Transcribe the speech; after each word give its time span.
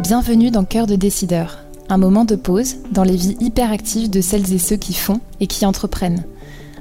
Bienvenue 0.00 0.50
dans 0.50 0.64
Cœur 0.64 0.86
de 0.86 0.96
décideur, 0.96 1.58
un 1.88 1.98
moment 1.98 2.24
de 2.24 2.34
pause 2.34 2.76
dans 2.92 3.04
les 3.04 3.16
vies 3.16 3.36
hyperactives 3.40 4.10
de 4.10 4.20
celles 4.20 4.52
et 4.52 4.58
ceux 4.58 4.76
qui 4.76 4.94
font 4.94 5.20
et 5.40 5.46
qui 5.46 5.66
entreprennent. 5.66 6.24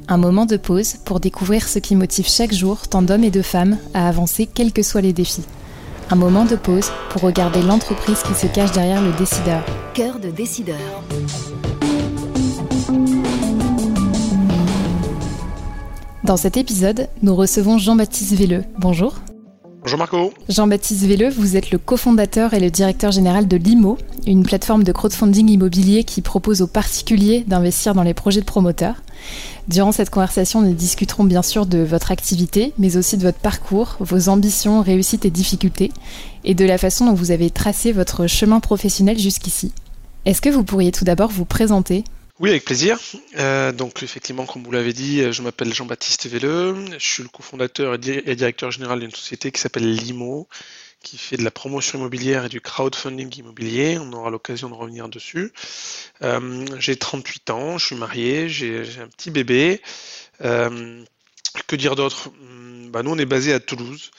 Un 0.07 0.17
moment 0.17 0.45
de 0.45 0.57
pause 0.57 0.95
pour 1.03 1.19
découvrir 1.19 1.67
ce 1.67 1.79
qui 1.79 1.95
motive 1.95 2.27
chaque 2.29 2.53
jour 2.53 2.87
tant 2.87 3.01
d'hommes 3.01 3.25
et 3.25 3.31
de 3.31 3.41
femmes 3.41 3.77
à 3.93 4.07
avancer 4.07 4.47
quels 4.47 4.71
que 4.71 4.81
soient 4.81 5.01
les 5.01 5.13
défis. 5.13 5.45
Un 6.09 6.15
moment 6.15 6.45
de 6.45 6.55
pause 6.55 6.89
pour 7.09 7.21
regarder 7.21 7.61
l'entreprise 7.61 8.23
qui 8.23 8.33
se 8.33 8.47
cache 8.47 8.71
derrière 8.71 9.01
le 9.01 9.11
décideur. 9.17 9.63
Cœur 9.93 10.19
de 10.19 10.29
décideur. 10.29 10.77
Dans 16.27 16.35
cet 16.35 16.57
épisode, 16.57 17.07
nous 17.21 17.33
recevons 17.33 17.77
Jean-Baptiste 17.77 18.33
Velleux. 18.33 18.65
Bonjour. 18.79 19.15
Bonjour 19.81 19.97
Marco. 19.97 20.33
Jean-Baptiste 20.49 21.05
Velleux, 21.05 21.29
vous 21.29 21.55
êtes 21.55 21.71
le 21.71 21.77
cofondateur 21.77 22.53
et 22.53 22.59
le 22.59 22.69
directeur 22.69 23.13
général 23.13 23.47
de 23.47 23.55
Limo, 23.55 23.97
une 24.25 24.43
plateforme 24.43 24.83
de 24.83 24.91
crowdfunding 24.91 25.49
immobilier 25.49 26.03
qui 26.03 26.21
propose 26.21 26.61
aux 26.61 26.67
particuliers 26.67 27.45
d'investir 27.47 27.95
dans 27.95 28.03
les 28.03 28.13
projets 28.13 28.41
de 28.41 28.45
promoteurs. 28.45 28.95
Durant 29.69 29.93
cette 29.93 30.09
conversation, 30.09 30.61
nous 30.61 30.73
discuterons 30.73 31.23
bien 31.23 31.41
sûr 31.41 31.65
de 31.65 31.77
votre 31.77 32.11
activité, 32.11 32.73
mais 32.77 32.97
aussi 32.97 33.15
de 33.15 33.23
votre 33.23 33.39
parcours, 33.39 33.95
vos 34.01 34.27
ambitions, 34.27 34.81
réussites 34.81 35.23
et 35.23 35.31
difficultés, 35.31 35.93
et 36.43 36.55
de 36.55 36.65
la 36.65 36.77
façon 36.77 37.05
dont 37.05 37.13
vous 37.13 37.31
avez 37.31 37.51
tracé 37.51 37.93
votre 37.93 38.27
chemin 38.27 38.59
professionnel 38.59 39.17
jusqu'ici. 39.17 39.71
Est-ce 40.25 40.41
que 40.41 40.49
vous 40.49 40.65
pourriez 40.65 40.91
tout 40.91 41.05
d'abord 41.05 41.31
vous 41.31 41.45
présenter 41.45 42.03
oui, 42.39 42.51
avec 42.51 42.65
plaisir. 42.65 42.99
Euh, 43.37 43.71
donc 43.71 44.03
effectivement, 44.03 44.45
comme 44.45 44.63
vous 44.63 44.71
l'avez 44.71 44.93
dit, 44.93 45.31
je 45.31 45.41
m'appelle 45.41 45.73
Jean-Baptiste 45.73 46.27
Velleux. 46.27 46.75
Je 46.91 47.05
suis 47.05 47.23
le 47.23 47.29
cofondateur 47.29 47.95
et 47.95 48.35
directeur 48.35 48.69
général 48.69 48.99
d'une 48.99 49.11
société 49.11 49.51
qui 49.51 49.59
s'appelle 49.59 49.91
Limo, 49.91 50.47
qui 51.01 51.17
fait 51.17 51.37
de 51.37 51.43
la 51.43 51.49
promotion 51.49 51.97
immobilière 51.97 52.45
et 52.45 52.49
du 52.49 52.61
crowdfunding 52.61 53.35
immobilier. 53.39 53.97
On 53.99 54.13
aura 54.13 54.29
l'occasion 54.29 54.69
de 54.69 54.75
revenir 54.75 55.09
dessus. 55.09 55.51
Euh, 56.21 56.63
j'ai 56.79 56.95
38 56.95 57.49
ans, 57.49 57.77
je 57.79 57.87
suis 57.87 57.95
marié, 57.95 58.49
j'ai 58.49 58.83
un 59.01 59.07
petit 59.07 59.31
bébé. 59.31 59.81
Euh, 60.41 61.03
que 61.65 61.75
dire 61.75 61.95
d'autre? 61.95 62.29
Bah, 62.89 63.03
Nous, 63.03 63.11
on 63.11 63.17
est 63.17 63.25
basé 63.25 63.53
à 63.53 63.59
Toulouse. 63.59 64.11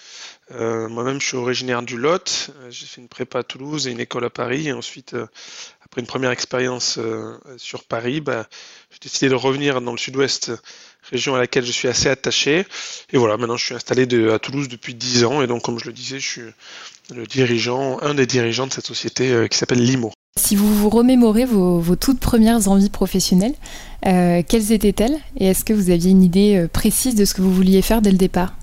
Moi-même, 0.50 1.20
je 1.20 1.26
suis 1.26 1.36
originaire 1.36 1.82
du 1.82 1.98
Lot. 1.98 2.50
J'ai 2.70 2.86
fait 2.86 3.00
une 3.00 3.08
prépa 3.08 3.40
à 3.40 3.42
Toulouse 3.42 3.86
et 3.86 3.90
une 3.90 4.00
école 4.00 4.24
à 4.24 4.30
Paris. 4.30 4.68
Et 4.68 4.72
ensuite, 4.72 5.14
après 5.90 6.02
une 6.02 6.06
première 6.06 6.30
expérience 6.30 6.98
euh, 6.98 7.38
sur 7.56 7.82
Paris, 7.84 8.20
bah, 8.20 8.46
j'ai 8.90 8.98
décidé 9.00 9.30
de 9.30 9.34
revenir 9.34 9.80
dans 9.80 9.92
le 9.92 9.98
sud-ouest, 9.98 10.52
région 11.10 11.34
à 11.34 11.38
laquelle 11.38 11.64
je 11.64 11.72
suis 11.72 11.88
assez 11.88 12.10
attaché. 12.10 12.66
Et 13.10 13.16
voilà, 13.16 13.38
maintenant 13.38 13.56
je 13.56 13.64
suis 13.64 13.74
installé 13.74 14.02
à 14.30 14.38
Toulouse 14.38 14.68
depuis 14.68 14.94
10 14.94 15.24
ans. 15.24 15.40
Et 15.40 15.46
donc, 15.46 15.62
comme 15.62 15.78
je 15.78 15.86
le 15.86 15.94
disais, 15.94 16.20
je 16.20 16.28
suis 16.28 16.42
le 17.14 17.26
dirigeant, 17.26 17.98
un 18.02 18.12
des 18.12 18.26
dirigeants 18.26 18.66
de 18.66 18.72
cette 18.72 18.86
société 18.86 19.32
euh, 19.32 19.48
qui 19.48 19.56
s'appelle 19.56 19.82
Limo. 19.82 20.12
Si 20.38 20.56
vous 20.56 20.72
vous 20.74 20.88
remémorez 20.88 21.44
vos, 21.44 21.96
toutes 21.96 22.20
premières 22.20 22.68
envies 22.68 22.90
professionnelles, 22.90 23.54
euh, 24.06 24.42
quelles 24.48 24.72
étaient-elles 24.72 25.18
Et 25.36 25.48
est-ce 25.48 25.64
que 25.64 25.74
vous 25.74 25.90
aviez 25.90 26.10
une 26.10 26.22
idée 26.22 26.66
précise 26.72 27.14
de 27.14 27.24
ce 27.24 27.34
que 27.34 27.42
vous 27.42 27.52
vouliez 27.52 27.82
faire 27.82 28.00
dès 28.00 28.10
le 28.10 28.18
départ? 28.18 28.54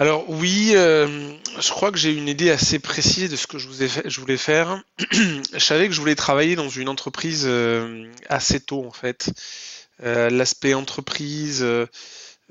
Alors 0.00 0.30
oui, 0.30 0.74
euh, 0.76 1.32
je 1.58 1.70
crois 1.70 1.90
que 1.90 1.98
j'ai 1.98 2.14
une 2.14 2.28
idée 2.28 2.50
assez 2.50 2.78
précise 2.78 3.30
de 3.30 3.34
ce 3.34 3.48
que 3.48 3.58
je, 3.58 4.20
voulais 4.20 4.36
faire. 4.36 4.80
je 5.10 5.58
savais 5.58 5.88
que 5.88 5.94
je 5.94 6.00
voulais 6.00 6.14
travailler 6.14 6.54
dans 6.54 6.68
une 6.68 6.88
entreprise 6.88 7.42
euh, 7.46 8.06
assez 8.28 8.60
tôt 8.60 8.84
en 8.86 8.92
fait. 8.92 9.32
Euh, 10.04 10.30
l'aspect 10.30 10.74
entreprise, 10.74 11.66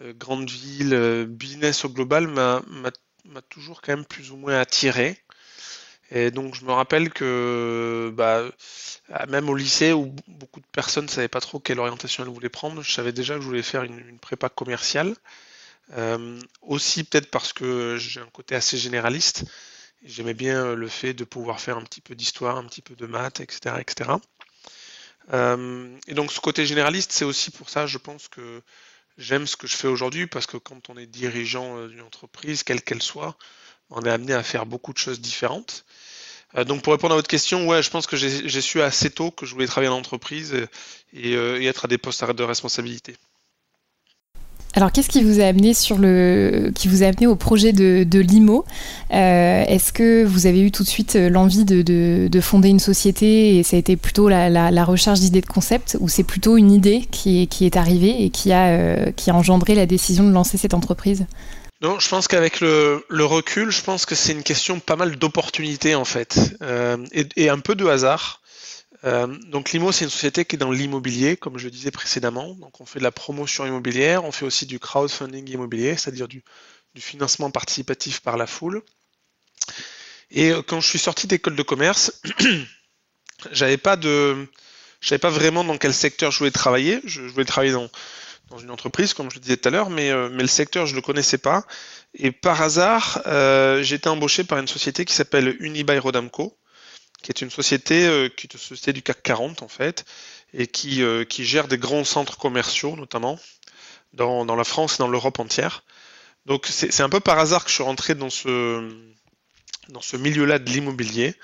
grande 0.02 0.50
ville, 0.50 1.25
business 1.30 1.86
au 1.86 1.89
global 1.89 2.28
m'a 2.28 2.61
toujours 3.48 3.81
quand 3.81 3.95
même 3.95 4.05
plus 4.05 4.31
ou 4.31 4.36
moins 4.36 4.59
attiré. 4.59 5.17
Et 6.12 6.32
donc 6.32 6.56
je 6.56 6.64
me 6.66 6.72
rappelle 6.72 7.10
que 7.10 8.14
bah, 8.16 8.44
même 9.28 9.50
au 9.50 9.56
lycée 9.56 9.94
où 9.94 10.14
beaucoup 10.28 10.62
de 10.62 10.66
personnes 10.72 11.06
ne 11.06 11.10
savaient 11.10 11.28
pas 11.28 11.42
trop 11.42 11.60
quelle 11.60 11.80
orientation 11.80 12.23
elles 12.23 12.30
voulaient 12.30 12.50
prendre, 12.50 12.82
je 12.82 12.92
savais 12.92 13.12
déjà 13.12 13.36
que 13.36 13.42
je 13.42 13.45
voulais 13.45 13.64
faire 13.64 13.84
une 13.84 14.20
prépa 14.20 14.50
commerciale. 14.50 15.16
Euh, 15.94 16.40
aussi 16.62 17.04
peut-être 17.04 17.32
parce 17.32 17.54
que 17.54 17.98
j'ai 17.98 18.20
un 18.20 18.28
côté 18.28 18.56
assez 18.56 18.78
généraliste. 18.78 19.46
J'aimais 20.04 20.34
bien 20.34 20.76
le 20.76 20.88
fait 20.88 21.14
de 21.14 21.23
pouvoir 21.23 21.60
faire 21.60 21.78
un 21.78 21.84
petit 21.84 22.02
peu 22.02 22.16
d'histoire, 22.16 22.58
un 22.58 22.66
petit 22.66 22.82
peu 22.82 22.96
de 22.96 23.06
maths, 23.06 23.40
etc. 23.40 23.76
etc. 23.80 24.12
Euh, 25.34 25.98
et 26.08 26.14
donc 26.14 26.32
ce 26.32 26.40
côté 26.40 26.66
généraliste, 26.66 27.12
c'est 27.12 27.26
aussi 27.26 27.52
pour 27.52 27.70
ça, 27.70 27.88
je 27.88 27.98
pense 27.98 28.28
que 28.28 28.62
j'aime 29.17 29.48
ce 29.48 29.58
que 29.58 29.67
je 29.67 29.76
fais 29.76 29.88
aujourd'hui, 29.88 30.28
parce 30.28 30.46
que 30.46 30.58
quand 30.58 30.90
on 30.90 30.98
est 30.98 31.08
dirigeant 31.08 31.78
euh, 31.78 31.88
d'une 31.88 32.02
entreprise, 32.02 32.64
quelle 32.64 32.82
qu'elle 32.82 33.02
soit, 33.02 33.38
on 33.89 34.02
est 34.02 34.09
amené 34.09 34.33
à 34.33 34.43
faire 34.43 34.65
beaucoup 34.65 34.93
de 34.93 34.98
choses 34.98 35.21
différentes. 35.21 35.86
donc 36.65 36.81
pour 36.81 36.93
répondre 36.93 37.14
à 37.14 37.17
votre 37.17 37.27
question, 37.27 37.67
ouais, 37.67 37.83
je 37.83 37.89
pense 37.89 38.08
que 38.08 38.17
j'ai 38.17 38.61
su 38.61 38.81
assez 38.81 39.09
tôt 39.09 39.31
que 39.31 39.45
je 39.45 39.53
voulais 39.53 39.67
travailler 39.67 39.92
en 39.92 39.98
entreprise 39.98 40.53
et, 41.14 41.33
et 41.33 41.65
être 41.65 41.86
à 41.86 41.87
des 41.87 41.98
postes 41.98 42.23
de 42.23 42.43
responsabilité. 42.43 43.15
Alors, 44.77 44.92
qu'est-ce 44.92 45.09
qui 45.09 45.23
vous 45.23 45.39
a 45.39 45.45
amené 45.45 47.27
au 47.27 47.36
projet 47.36 47.73
de, 47.73 48.20
Limo? 48.20 48.64
Euh, 49.11 49.64
Est-ce 49.65 49.92
que 49.92 50.23
vous 50.23 50.45
avez 50.45 50.61
eu 50.61 50.69
tout 50.69 50.83
de 50.83 50.87
suite 50.87 51.15
euh, 51.15 51.30
l'envie 51.30 51.65
de, 51.65 52.39
fonder 52.42 52.69
une 52.69 52.80
société 52.80 53.58
et 53.58 53.64
ça 53.64 53.75
a 53.75 53.80
été 53.80 53.95
plutôt 53.95 54.30
la, 54.30 54.86
recherche 54.86 55.19
d'idées 55.19 55.42
de 55.42 55.48
concept 55.48 55.98
ou 55.99 56.09
c'est 56.09 56.23
plutôt 56.23 56.58
une 56.58 56.71
idée 56.71 57.08
qui 57.09 57.49
est, 57.59 57.75
arrivée 57.75 58.23
et 58.23 58.31
euh, 58.52 59.11
qui 59.11 59.31
a 59.31 59.36
engendré 59.36 59.73
la 59.73 59.87
décision 59.87 60.25
de 60.25 60.31
lancer 60.31 60.59
cette 60.59 60.75
entreprise? 60.75 61.25
Non, 61.82 61.99
je 61.99 62.10
pense 62.10 62.27
qu'avec 62.27 62.60
le, 62.60 63.04
recul, 63.10 63.71
je 63.71 63.82
pense 63.82 64.05
que 64.05 64.15
c'est 64.15 64.32
une 64.32 64.43
question 64.43 64.80
pas 64.80 64.95
mal 64.95 65.15
d'opportunités 65.17 65.95
en 65.95 66.05
fait 66.05 66.39
et, 67.36 67.49
un 67.49 67.60
peu 67.60 67.76
de 67.76 67.86
hasard. 67.86 68.42
Euh, 69.04 69.27
donc 69.45 69.71
Limo, 69.71 69.92
c'est 69.92 70.05
une 70.05 70.11
société 70.11 70.45
qui 70.45 70.55
est 70.55 70.60
dans 70.60 70.71
l'immobilier, 70.71 71.37
comme 71.37 71.58
je 71.58 71.66
le 71.66 71.71
disais 71.71 71.92
précédemment. 71.92 72.55
Donc 72.55 72.82
on 72.82 72.86
fait 72.86 72.99
de 72.99 73.04
la 73.04 73.11
promotion 73.11 73.66
immobilière, 73.66 74.23
on 74.26 74.32
fait 74.32 74.45
aussi 74.45 74.66
du 74.66 74.80
crowdfunding 74.80 75.48
immobilier, 75.49 75.95
c'est-à-dire 75.98 76.27
du, 76.27 76.43
financement 76.98 77.52
participatif 77.52 78.21
par 78.21 78.37
la 78.37 78.48
foule. 78.48 78.82
Et 80.32 80.52
euh, 80.52 80.64
quand 80.64 80.82
je 80.82 80.89
suis 80.89 80.98
sorti 80.98 81.27
d'école 81.27 81.55
de 81.55 81.61
commerce, 81.61 82.23
j'avais 83.52 83.77
pas 83.77 83.98
de, 83.98 84.48
savais 85.02 85.20
pas 85.20 85.30
vraiment 85.30 85.64
dans 85.64 85.77
quel 85.77 85.93
secteur 85.93 86.32
je 86.32 86.39
voulais 86.39 86.52
travailler. 86.52 87.02
Je, 87.05 87.21
voulais 87.21 87.45
travailler 87.45 87.73
dans, 87.73 87.87
dans 88.50 88.58
une 88.60 88.72
entreprise, 88.72 89.14
comme 89.14 89.30
je 89.30 89.36
le 89.36 89.42
disais 89.42 89.58
tout 89.58 89.68
à 89.68 89.72
l'heure, 89.72 89.90
mais, 89.90 90.12
euh, 90.12 90.30
mais 90.32 90.42
le 90.42 90.48
secteur 90.48 90.86
je 90.86 90.96
le 90.96 91.02
connaissais 91.02 91.38
pas. 91.38 91.66
Et 92.14 92.32
par 92.32 92.62
hasard, 92.62 93.22
j'ai 93.82 93.96
été 93.96 94.10
embauché 94.10 94.44
par 94.44 94.58
une 94.58 94.68
société 94.68 95.06
qui 95.06 95.14
s'appelle 95.14 95.56
Unibail 95.60 96.00
Rodamco 96.00 96.58
qui 97.22 97.32
est 97.32 97.42
une 97.42 97.50
société 97.50 98.06
euh, 98.06 98.30
qui 98.30 98.48
est 98.48 98.54
une 98.54 98.60
société 98.60 98.94
du 98.94 99.02
CAC 99.02 99.22
40 99.24 99.62
en 99.62 99.68
fait, 99.68 100.06
et 100.54 100.68
qui, 100.68 101.02
euh, 101.04 101.26
qui 101.26 101.46
gère 101.46 101.68
des 101.68 101.78
grands 101.78 102.04
centres 102.04 102.38
commerciaux 102.38 102.96
notamment 102.96 103.40
dans, 104.14 104.46
dans 104.46 104.56
la 104.56 104.64
France 104.64 104.96
et 104.96 104.98
dans 105.00 105.08
l'Europe 105.08 105.40
entière. 105.40 105.84
Donc 106.46 106.68
c'est 106.68 107.02
un 107.02 107.10
peu 107.10 107.20
par 107.20 107.40
hasard 107.40 107.66
que 107.66 107.70
je 107.70 107.76
suis 107.76 107.84
rentré 107.84 108.16
dans 108.16 108.30
ce, 108.30 108.90
dans 109.90 110.00
ce 110.00 110.16
milieu-là 110.16 110.60
de 110.60 110.70
l'immobilier. 110.70 111.36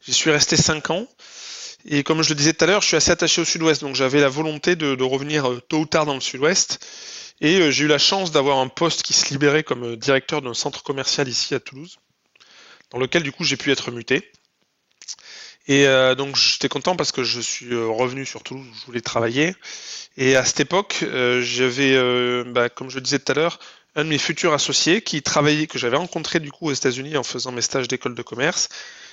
J'y 0.00 0.14
suis 0.14 0.30
resté 0.30 0.56
5 0.56 0.88
ans. 0.90 1.06
Et 1.86 2.02
comme 2.02 2.22
je 2.22 2.30
le 2.30 2.34
disais 2.34 2.52
tout 2.52 2.64
à 2.64 2.66
l'heure, 2.66 2.82
je 2.82 2.88
suis 2.88 2.96
assez 2.96 3.10
attaché 3.10 3.40
au 3.40 3.44
sud-ouest, 3.44 3.80
donc 3.80 3.94
j'avais 3.94 4.20
la 4.20 4.28
volonté 4.28 4.76
de, 4.76 5.02
revenir 5.02 5.50
euh, 5.50 5.60
tôt 5.60 5.78
ou 5.78 5.86
tard 5.86 6.06
dans 6.06 6.14
le 6.14 6.20
sud-ouest. 6.20 6.78
Et 7.40 7.72
j'ai 7.72 7.84
eu 7.84 7.88
la 7.88 7.98
chance 7.98 8.32
d'avoir 8.32 8.58
un 8.58 8.68
poste 8.68 9.02
qui 9.02 9.14
se 9.14 9.30
libérait 9.30 9.62
comme 9.62 9.96
directeur 9.96 10.42
d'un 10.42 10.52
centre 10.52 10.82
commercial 10.82 11.26
ici 11.26 11.54
à 11.54 11.60
Toulouse, 11.60 11.98
dans 12.90 12.98
lequel 12.98 13.22
du 13.22 13.32
coup 13.32 13.44
j'ai 13.44 13.56
pu 13.56 13.72
être 13.72 13.90
muté. 13.90 14.30
Et 15.70 15.86
euh, 15.86 16.16
donc 16.16 16.36
j'étais 16.36 16.68
content 16.68 16.96
parce 16.96 17.12
que 17.12 17.22
je 17.22 17.40
suis 17.40 17.72
euh, 17.72 17.86
revenu 17.86 18.26
sur 18.26 18.42
Toulouse 18.42 18.66
où 18.66 18.80
je 18.80 18.86
voulais 18.86 19.00
travailler. 19.00 19.54
Et 20.16 20.34
à 20.34 20.44
cette 20.44 20.58
époque, 20.58 20.98
euh, 21.02 21.42
j'avais, 21.42 21.94
bah, 22.50 22.68
comme 22.68 22.90
je 22.90 22.96
le 22.96 23.02
disais 23.02 23.20
tout 23.20 23.30
à 23.30 23.34
l'heure, 23.36 23.60
un 23.94 24.04
de 24.04 24.08
mes 24.08 24.18
futurs 24.18 24.52
associés 24.52 25.02
qui 25.02 25.22
travaillait, 25.22 25.68
que 25.68 25.78
j'avais 25.78 25.96
rencontré 25.96 26.40
du 26.40 26.50
coup 26.50 26.68
aux 26.68 26.72
États-Unis 26.72 27.16
en 27.16 27.22
faisant 27.22 27.52
mes 27.52 27.62
stages 27.62 27.88
d'école 27.88 28.14
de 28.14 28.22
commerce, 28.22 28.68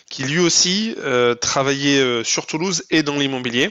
qui 0.10 0.24
lui 0.24 0.40
aussi 0.40 0.96
travaillait 1.42 2.24
sur 2.24 2.46
Toulouse 2.46 2.86
et 2.90 3.04
dans 3.04 3.18
l'immobilier. 3.18 3.70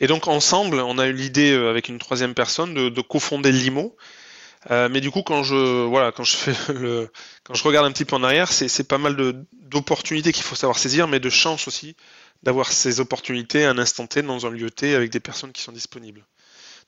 Et 0.00 0.06
donc 0.06 0.28
ensemble, 0.28 0.80
on 0.80 0.98
a 0.98 1.06
eu 1.06 1.12
l'idée 1.12 1.52
avec 1.52 1.88
une 1.88 1.98
troisième 1.98 2.34
personne 2.34 2.74
de, 2.74 2.88
de 2.88 3.00
cofonder 3.00 3.52
Limo. 3.52 3.96
Euh, 4.70 4.88
mais 4.90 5.00
du 5.00 5.10
coup, 5.10 5.22
quand 5.22 5.42
je 5.42 5.84
voilà, 5.84 6.12
quand 6.12 6.24
je 6.24 6.36
fais 6.36 6.54
le, 6.72 7.10
quand 7.44 7.54
je 7.54 7.62
regarde 7.64 7.86
un 7.86 7.92
petit 7.92 8.04
peu 8.04 8.16
en 8.16 8.22
arrière, 8.22 8.52
c'est 8.52 8.88
pas 8.88 8.98
mal 8.98 9.16
d'opportunités 9.52 10.32
qu'il 10.32 10.42
faut 10.42 10.56
savoir 10.56 10.78
saisir, 10.78 11.08
mais 11.08 11.20
de 11.20 11.30
chance 11.30 11.68
aussi 11.68 11.96
d'avoir 12.42 12.70
ces 12.70 13.00
opportunités 13.00 13.64
à 13.64 13.70
un 13.70 13.78
instant 13.78 14.06
T 14.06 14.22
dans 14.22 14.46
un 14.46 14.50
lieu 14.50 14.70
T 14.70 14.94
avec 14.94 15.10
des 15.10 15.20
personnes 15.20 15.52
qui 15.52 15.62
sont 15.62 15.72
disponibles. 15.72 16.24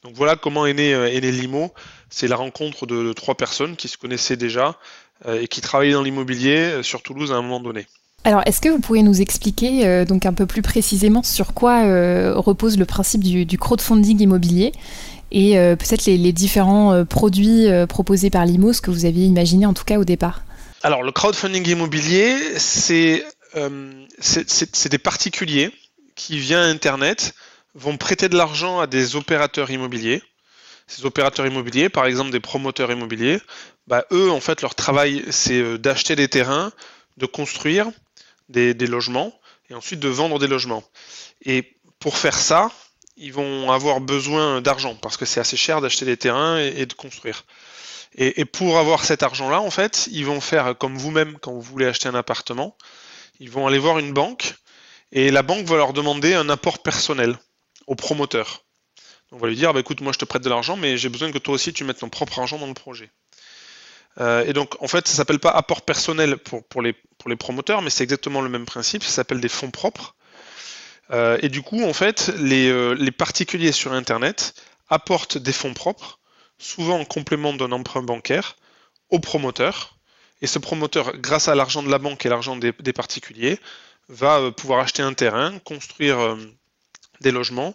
Donc 0.02 0.14
voilà 0.14 0.37
comment 0.37 0.64
est 0.67 0.75
né, 0.75 0.94
euh, 0.94 1.11
est 1.11 1.20
né 1.20 1.31
Limo. 1.31 1.73
C'est 2.08 2.29
la 2.29 2.37
rencontre 2.37 2.87
de, 2.87 3.12
trois 3.12 3.35
personnes 3.35 3.76
qui 3.76 3.88
se 3.88 3.99
connaissaient 3.99 4.37
déjà 4.37 4.79
euh, 5.26 5.41
et 5.41 5.49
qui 5.49 5.61
travaillaient 5.61 5.93
dans 5.93 6.02
l'immobilier 6.02 6.82
sur 6.82 7.02
Toulouse 7.02 7.32
à 7.32 7.37
un 7.37 7.43
moment 7.43 7.61
donné. 7.61 7.87
Alors, 8.25 8.43
est-ce 8.46 8.61
que 8.61 8.69
vous 8.69 8.81
pourriez 8.81 9.02
nous 9.02 9.20
expliquer 9.20 10.05
donc 10.05 10.26
un 10.26 10.34
peu 10.34 10.44
plus 10.44 10.61
précisément 10.61 11.22
sur 11.22 11.55
quoi 11.55 11.84
repose 12.34 12.78
le 12.78 12.84
principe 12.84 13.25
du, 13.25 13.58
crowdfunding 13.58 14.20
immobilier 14.20 14.72
et 15.32 15.55
peut-être 15.55 16.05
les, 16.05 16.32
différents 16.32 17.06
produits 17.06 17.67
proposés 17.88 18.28
par 18.28 18.44
Limo, 18.44 18.75
ce 18.75 18.82
que 18.82 18.90
vous 18.90 19.06
aviez 19.06 19.25
imaginé 19.25 19.64
en 19.64 19.72
tout 19.72 19.84
cas 19.84 19.99
au 19.99 20.05
départ? 20.05 20.43
Alors 20.82 21.02
le 21.02 21.12
crowdfunding 21.12 21.67
immobilier, 21.67 22.37
c'est 22.58 23.25
des 23.55 24.99
particuliers 24.99 25.70
qui, 26.14 26.38
via 26.38 26.61
Internet, 26.61 27.32
vont 27.75 27.96
prêter 27.96 28.28
de 28.28 28.37
l'argent 28.37 28.81
à 28.81 28.87
des 28.87 29.16
opérateurs 29.16 29.70
immobiliers. 29.70 30.23
Ces 30.87 31.06
opérateurs 31.06 31.46
immobiliers, 31.46 31.88
par 31.88 32.06
exemple 32.06 32.31
des 32.31 32.40
promoteurs 32.40 32.90
immobiliers, 32.90 33.40
bah, 33.87 34.05
eux, 34.12 34.31
en 34.31 34.40
fait, 34.40 34.62
leur 34.62 34.75
travail, 34.75 35.25
c'est 35.31 35.61
euh, 35.61 35.78
d'acheter 35.78 36.16
des 36.16 36.28
terrains, 36.28 36.73
de 37.16 37.26
construire 37.26 37.90
des, 38.50 38.75
logements 38.87 39.32
et 39.69 39.75
ensuite 39.75 40.00
de 40.00 40.08
vendre 40.08 40.38
des 40.38 40.47
logements. 40.47 40.85
Et 41.44 41.76
pour 41.99 42.17
faire 42.17 42.38
ça, 42.38 42.70
ils 43.17 43.32
vont 43.32 43.70
avoir 43.70 44.00
besoin 44.00 44.61
d'argent 44.61 44.94
parce 44.97 45.17
que 45.17 45.25
c'est 45.25 45.41
assez 45.41 45.56
cher 45.56 45.81
d'acheter 45.81 46.05
des 46.05 46.17
terrains 46.17 46.58
et, 46.58 46.87
de 46.87 46.94
construire. 46.94 47.44
Et, 48.17 48.44
pour 48.44 48.79
avoir 48.79 49.05
cet 49.05 49.23
argent-là, 49.23 49.61
en 49.61 49.70
fait, 49.70 50.08
ils 50.11 50.26
vont 50.26 50.41
faire 50.41 50.76
comme 50.76 50.97
vous-même 50.97 51.38
quand 51.38 51.52
vous 51.52 51.61
voulez 51.61 51.87
acheter 51.87 52.08
un 52.08 52.14
appartement. 52.14 52.76
Ils 53.38 53.50
vont 53.50 53.67
aller 53.67 53.79
voir 53.79 53.99
une 53.99 54.12
banque 54.12 54.55
et 55.12 55.31
la 55.31 55.43
banque 55.43 55.67
va 55.67 55.76
leur 55.76 55.93
demander 55.93 56.35
un 56.35 56.49
apport 56.49 56.82
personnel 56.82 57.38
au 57.87 57.94
promoteur. 57.94 58.64
on 59.32 59.38
va 59.38 59.49
lui 59.49 59.56
dire, 59.56 59.73
bah, 59.73 59.81
écoute, 59.81 60.00
moi 60.00 60.12
je 60.12 60.19
te 60.19 60.25
prête 60.25 60.43
de 60.43 60.49
l'argent, 60.49 60.76
mais 60.76 60.99
j'ai 60.99 61.08
besoin 61.08 61.31
que 61.31 61.38
toi 61.38 61.55
aussi 61.55 61.73
tu 61.73 61.85
mettes 61.85 61.99
ton 61.99 62.08
propre 62.08 62.41
argent 62.41 62.58
dans 62.58 62.67
le 62.67 62.75
projet. 62.75 63.11
Euh, 64.18 64.44
et 64.44 64.52
donc, 64.52 64.80
en 64.82 64.88
fait, 64.88 65.06
ça 65.06 65.14
s'appelle 65.14 65.38
pas 65.38 65.50
apport 65.50 65.82
personnel 65.82 66.36
pour, 66.36 66.82
les, 66.82 66.94
promoteurs, 67.36 67.82
mais 67.82 67.90
c'est 67.90 68.04
exactement 68.04 68.40
le 68.40 68.48
même 68.48 68.66
principe, 68.66 69.02
ça 69.04 69.10
s'appelle 69.10 69.40
des 69.40 69.48
fonds 69.48 69.70
propres. 69.70 70.14
Euh, 71.12 71.38
et 71.42 71.48
du 71.48 71.62
coup, 71.62 71.84
en 71.84 71.92
fait, 71.92 72.32
les, 72.38 72.68
euh, 72.70 72.94
les, 72.94 73.10
particuliers 73.10 73.72
sur 73.72 73.92
Internet 73.92 74.54
apportent 74.88 75.38
des 75.38 75.52
fonds 75.52 75.74
propres, 75.74 76.18
souvent 76.58 76.98
en 77.00 77.04
complément 77.04 77.52
d'un 77.52 77.72
emprunt 77.72 78.02
bancaire, 78.02 78.56
au 79.10 79.18
promoteur. 79.18 79.96
Et 80.42 80.46
ce 80.46 80.58
promoteur, 80.58 81.16
grâce 81.18 81.48
à 81.48 81.54
l'argent 81.54 81.82
de 81.82 81.90
la 81.90 81.98
banque 81.98 82.24
et 82.24 82.28
l'argent 82.28 82.56
des, 82.56 82.72
particuliers, 82.92 83.58
va 84.08 84.50
pouvoir 84.52 84.80
acheter 84.80 85.02
un 85.02 85.12
terrain, 85.12 85.58
construire 85.60 86.36
des 87.20 87.30
logements, 87.30 87.74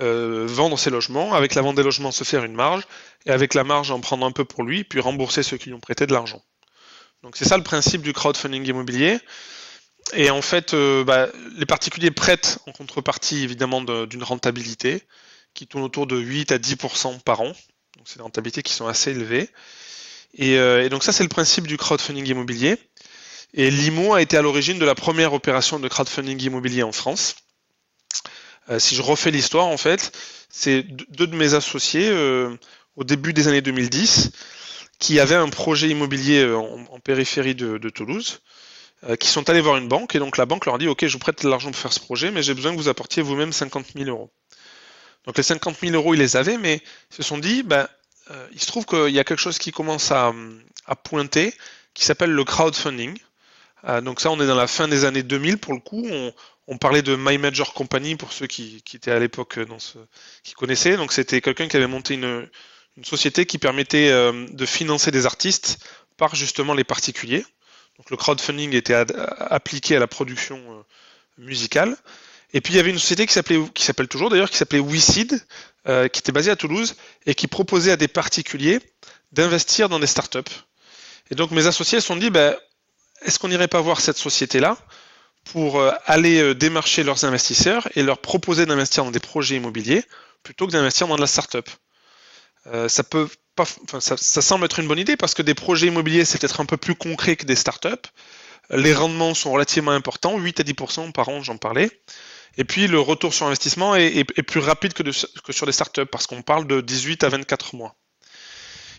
euh, 0.00 0.46
vendre 0.48 0.78
ses 0.78 0.90
logements, 0.90 1.34
avec 1.34 1.54
la 1.54 1.62
vente 1.62 1.76
des 1.76 1.82
logements 1.82 2.12
se 2.12 2.24
faire 2.24 2.44
une 2.44 2.54
marge, 2.54 2.84
et 3.26 3.30
avec 3.30 3.54
la 3.54 3.64
marge 3.64 3.90
en 3.90 4.00
prendre 4.00 4.24
un 4.24 4.32
peu 4.32 4.44
pour 4.44 4.62
lui, 4.62 4.84
puis 4.84 5.00
rembourser 5.00 5.42
ceux 5.42 5.56
qui 5.56 5.68
lui 5.68 5.74
ont 5.74 5.80
prêté 5.80 6.06
de 6.06 6.12
l'argent. 6.12 6.42
Donc 7.22 7.36
c'est 7.36 7.44
ça 7.44 7.56
le 7.56 7.62
principe 7.62 8.02
du 8.02 8.12
crowdfunding 8.12 8.66
immobilier. 8.66 9.18
Et 10.14 10.30
en 10.30 10.42
fait, 10.42 10.74
euh, 10.74 11.04
bah, 11.04 11.28
les 11.56 11.66
particuliers 11.66 12.10
prêtent 12.10 12.58
en 12.66 12.72
contrepartie 12.72 13.44
évidemment 13.44 13.80
d'une 13.82 14.22
rentabilité 14.24 15.02
qui 15.54 15.66
tourne 15.66 15.84
autour 15.84 16.06
de 16.06 16.16
8 16.16 16.52
à 16.52 16.58
10% 16.58 17.20
par 17.20 17.40
an. 17.42 17.52
Donc 17.96 18.06
c'est 18.06 18.16
des 18.16 18.22
rentabilités 18.22 18.62
qui 18.62 18.72
sont 18.72 18.86
assez 18.86 19.10
élevées. 19.10 19.48
Et, 20.34 20.58
euh, 20.58 20.84
et 20.84 20.88
donc 20.88 21.04
ça 21.04 21.12
c'est 21.12 21.22
le 21.22 21.28
principe 21.28 21.66
du 21.66 21.76
crowdfunding 21.76 22.26
immobilier. 22.26 22.76
Et 23.54 23.70
l'IMO 23.70 24.14
a 24.14 24.22
été 24.22 24.36
à 24.36 24.42
l'origine 24.42 24.78
de 24.78 24.84
la 24.84 24.94
première 24.94 25.34
opération 25.34 25.78
de 25.78 25.86
crowdfunding 25.86 26.42
immobilier 26.42 26.82
en 26.82 26.92
France. 26.92 27.36
Euh, 28.70 28.78
si 28.78 28.94
je 28.94 29.02
refais 29.02 29.30
l'histoire, 29.30 29.66
en 29.66 29.76
fait, 29.76 30.16
c'est 30.48 30.82
deux 30.82 31.26
de 31.26 31.36
mes 31.36 31.54
associés 31.54 32.08
euh, 32.10 32.56
au 32.96 33.04
début 33.04 33.32
des 33.32 33.48
années 33.48 33.62
2010 33.62 34.30
qui 34.98 35.18
avaient 35.18 35.34
un 35.34 35.48
projet 35.48 35.88
immobilier 35.88 36.44
euh, 36.44 36.56
en, 36.56 37.00
périphérie 37.00 37.54
de, 37.54 37.88
Toulouse, 37.88 38.40
qui 39.18 39.26
sont 39.26 39.50
allés 39.50 39.60
voir 39.60 39.76
une 39.78 39.88
banque 39.88 40.14
et 40.14 40.20
donc 40.20 40.36
la 40.36 40.46
banque 40.46 40.64
leur 40.64 40.78
dit 40.78 40.86
Ok, 40.86 41.04
je 41.04 41.12
vous 41.12 41.18
prête 41.18 41.42
de 41.42 41.48
l'argent 41.48 41.72
pour 41.72 41.80
faire 41.80 41.92
ce 41.92 41.98
projet, 41.98 42.30
mais 42.30 42.44
j'ai 42.44 42.54
besoin 42.54 42.70
que 42.70 42.76
vous 42.76 42.88
apportiez 42.88 43.20
vous-même 43.20 43.52
50 43.52 43.86
000 43.96 44.08
euros. 44.08 44.30
Donc 45.26 45.36
les 45.36 45.42
50 45.42 45.76
000 45.80 45.94
euros, 45.94 46.14
ils 46.14 46.20
les 46.20 46.36
avaient, 46.36 46.56
mais 46.56 46.80
ils 47.10 47.16
se 47.16 47.24
sont 47.24 47.38
dit 47.38 47.64
ben, 47.64 47.88
il 48.52 48.60
se 48.60 48.66
trouve 48.66 48.86
qu'il 48.86 49.10
y 49.10 49.18
a 49.18 49.24
quelque 49.24 49.40
chose 49.40 49.58
qui 49.58 49.72
commence 49.72 50.12
à 50.12 50.32
pointer 51.02 51.52
qui 51.94 52.04
s'appelle 52.04 52.30
le 52.30 52.44
crowdfunding. 52.44 53.18
Donc 54.02 54.20
ça, 54.20 54.30
on 54.30 54.40
est 54.40 54.46
dans 54.46 54.56
la 54.56 54.66
fin 54.66 54.88
des 54.88 55.04
années 55.04 55.22
2000 55.22 55.58
pour 55.58 55.74
le 55.74 55.80
coup. 55.80 56.06
On, 56.68 56.78
parlait 56.78 57.02
de 57.02 57.16
My 57.16 57.36
Major 57.38 57.74
Company 57.74 58.16
pour 58.16 58.32
ceux 58.32 58.46
qui, 58.46 58.82
étaient 58.94 59.10
à 59.10 59.18
l'époque 59.18 59.58
dans 59.58 59.78
ce, 59.78 59.98
qui 60.42 60.54
connaissaient. 60.54 60.96
Donc 60.96 61.12
c'était 61.12 61.40
quelqu'un 61.40 61.68
qui 61.68 61.76
avait 61.76 61.86
monté 61.86 62.14
une, 62.14 62.48
société 63.02 63.46
qui 63.46 63.58
permettait 63.58 64.10
euh, 64.10 64.46
de 64.50 64.66
financer 64.66 65.10
des 65.10 65.26
artistes 65.26 65.78
par 66.16 66.34
justement 66.34 66.74
les 66.74 66.84
particuliers. 66.84 67.44
Donc 67.98 68.10
le 68.10 68.16
crowdfunding 68.16 68.74
était 68.74 68.94
appliqué 69.38 69.96
à 69.96 69.98
la 69.98 70.06
production 70.06 70.58
euh, 70.58 70.82
musicale. 71.38 71.96
Et 72.54 72.60
puis 72.60 72.74
il 72.74 72.76
y 72.76 72.80
avait 72.80 72.90
une 72.90 72.98
société 72.98 73.26
qui 73.26 73.32
s'appelait, 73.32 73.60
qui 73.74 73.84
s'appelle 73.84 74.08
toujours 74.08 74.30
d'ailleurs, 74.30 74.50
qui 74.50 74.56
s'appelait 74.56 74.80
WeSeed, 74.80 75.44
euh, 75.88 76.08
qui 76.08 76.20
était 76.20 76.32
basée 76.32 76.50
à 76.50 76.56
Toulouse 76.56 76.94
et 77.26 77.34
qui 77.34 77.46
proposait 77.46 77.92
à 77.92 77.96
des 77.96 78.08
particuliers 78.08 78.80
d'investir 79.32 79.88
dans 79.88 79.98
des 79.98 80.06
startups. 80.06 80.40
Et 81.30 81.34
donc 81.34 81.50
mes 81.50 81.66
associés 81.66 82.00
se 82.00 82.06
sont 82.06 82.16
dit, 82.16 82.30
ben, 82.30 82.56
est-ce 83.24 83.38
qu'on 83.38 83.48
n'irait 83.48 83.68
pas 83.68 83.80
voir 83.80 84.00
cette 84.00 84.16
société-là 84.16 84.76
pour 85.44 85.80
euh, 85.80 85.90
aller 86.06 86.40
euh, 86.40 86.54
démarcher 86.54 87.02
leurs 87.02 87.24
investisseurs 87.24 87.88
et 87.96 88.02
leur 88.02 88.18
proposer 88.18 88.66
d'investir 88.66 89.04
dans 89.04 89.10
des 89.10 89.20
projets 89.20 89.56
immobiliers 89.56 90.04
plutôt 90.42 90.66
que 90.66 90.72
d'investir 90.72 91.08
dans 91.08 91.16
de 91.16 91.20
la 91.20 91.26
start-up? 91.26 91.68
Euh, 92.68 92.88
ça 92.88 94.42
semble 94.42 94.64
être 94.64 94.78
une 94.78 94.86
bonne 94.86 94.98
idée 94.98 95.16
parce 95.16 95.34
que 95.34 95.42
des 95.42 95.54
projets 95.54 95.88
immobiliers 95.88 96.24
c'est 96.24 96.38
peut-être 96.38 96.60
un 96.60 96.66
peu 96.66 96.76
plus 96.76 96.94
concret 96.94 97.36
que 97.36 97.44
des 97.44 97.56
start-up. 97.56 98.06
Les 98.70 98.94
rendements 98.94 99.34
sont 99.34 99.50
relativement 99.50 99.90
importants, 99.90 100.38
8 100.38 100.60
à 100.60 100.62
10% 100.62 101.12
par 101.12 101.28
an, 101.28 101.42
j'en 101.42 101.56
parlais. 101.56 101.90
Et 102.56 102.64
puis 102.64 102.86
le 102.86 103.00
retour 103.00 103.34
sur 103.34 103.46
investissement 103.46 103.96
est, 103.96 104.24
plus 104.42 104.60
rapide 104.60 104.92
que, 104.92 105.02
sur 105.10 105.66
des 105.66 105.72
start-up 105.72 106.08
parce 106.10 106.26
qu'on 106.26 106.42
parle 106.42 106.66
de 106.66 106.80
18 106.80 107.24
à 107.24 107.28
24 107.28 107.74
mois. 107.76 107.96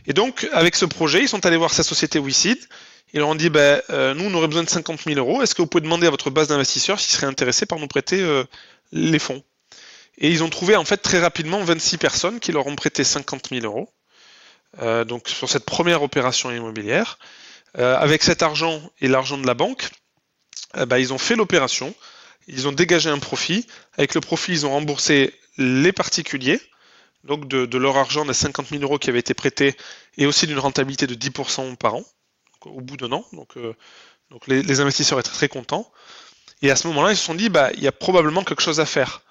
Et 0.06 0.14
donc, 0.14 0.48
avec 0.52 0.76
ce 0.76 0.86
projet, 0.86 1.22
ils 1.22 1.30
sont 1.30 1.46
allés 1.46 1.58
voir 1.58 1.74
sa 1.74 1.84
société 1.84 2.20
WeSeed 2.20 2.60
ils 3.14 3.20
leur 3.20 3.30
ont 3.30 3.36
dit, 3.36 3.50
ben, 3.50 3.82
euh, 3.92 4.14
nous, 4.16 4.26
on 4.26 4.34
aurait 4.34 4.48
besoin 4.48 4.64
de 4.64 4.70
50 4.70 5.04
000 5.04 5.20
euros. 5.20 5.44
Est-ce 5.44 5.54
que 5.54 5.62
vous 5.62 5.68
pouvez 5.68 5.82
demander 5.82 6.08
à 6.08 6.10
votre 6.10 6.32
base 6.32 6.48
d'investisseurs 6.48 7.00
s'ils 7.00 7.14
seraient 7.14 7.28
intéressés 7.28 7.68
par 7.68 7.78
nous 7.78 7.88
prêter 7.88 8.22
euh, 8.22 8.44
les 8.92 9.20
fonds? 9.20 9.44
Et 10.18 10.30
ils 10.30 10.44
ont 10.44 10.50
trouvé 10.50 10.76
en 10.76 10.86
fait 10.86 10.98
très 10.98 11.20
rapidement 11.20 11.64
26 11.64 11.98
personnes 11.98 12.40
qui 12.40 12.52
leur 12.52 12.66
ont 12.68 12.76
prêté 12.76 13.04
50 13.04 13.50
000 13.50 13.66
euros. 13.66 13.90
Euh, 14.82 15.06
donc 15.06 15.30
sur 15.30 15.48
cette 15.48 15.66
première 15.66 16.02
opération 16.02 16.52
immobilière. 16.52 17.20
avec 17.76 18.22
cet 18.24 18.44
argent 18.44 18.82
et 19.02 19.08
l'argent 19.08 19.38
de 19.38 19.48
la 19.48 19.56
banque, 19.56 19.90
ben, 20.76 20.98
ils 20.98 21.14
ont 21.14 21.18
fait 21.18 21.36
l'opération. 21.36 21.94
Ils 22.48 22.68
ont 22.68 22.72
dégagé 22.72 23.10
un 23.10 23.20
profit. 23.20 23.68
Avec 23.98 24.16
le 24.16 24.22
profit, 24.22 24.52
ils 24.52 24.66
ont 24.66 24.72
remboursé 24.72 25.34
les 25.58 25.92
particuliers, 25.92 26.60
donc 27.24 27.48
de, 27.48 27.66
de 27.66 27.78
leur 27.78 27.98
argent 27.98 28.26
des 28.26 28.34
50 28.34 28.70
000 28.70 28.84
euros 28.84 28.98
qui 28.98 29.10
avaient 29.10 29.20
été 29.20 29.34
prêtés 29.34 29.76
et 30.18 30.26
aussi 30.26 30.48
d'une 30.48 30.60
rentabilité 30.60 31.08
de 31.08 31.16
10% 31.16 31.76
par 31.76 31.96
an 31.96 32.04
au 32.68 32.82
bout 32.82 32.98
d'un 32.98 33.12
an. 33.12 33.26
Donc, 33.34 33.58
euh, 33.58 33.74
les, 34.48 34.80
investisseurs 34.80 35.20
étaient 35.20 35.30
très 35.30 35.48
contents. 35.48 35.92
Et 36.62 36.72
à 36.72 36.76
ce 36.76 36.88
moment-là, 36.88 37.12
ils 37.12 37.18
se 37.18 37.24
sont 37.24 37.36
dit, 37.36 37.50
bah, 37.50 37.72
il 37.74 37.84
y 37.84 37.88
a 37.88 37.92
probablement 37.92 38.44
quelque 38.44 38.62
chose 38.62 38.80
à 38.80 38.86
faire 38.86 39.22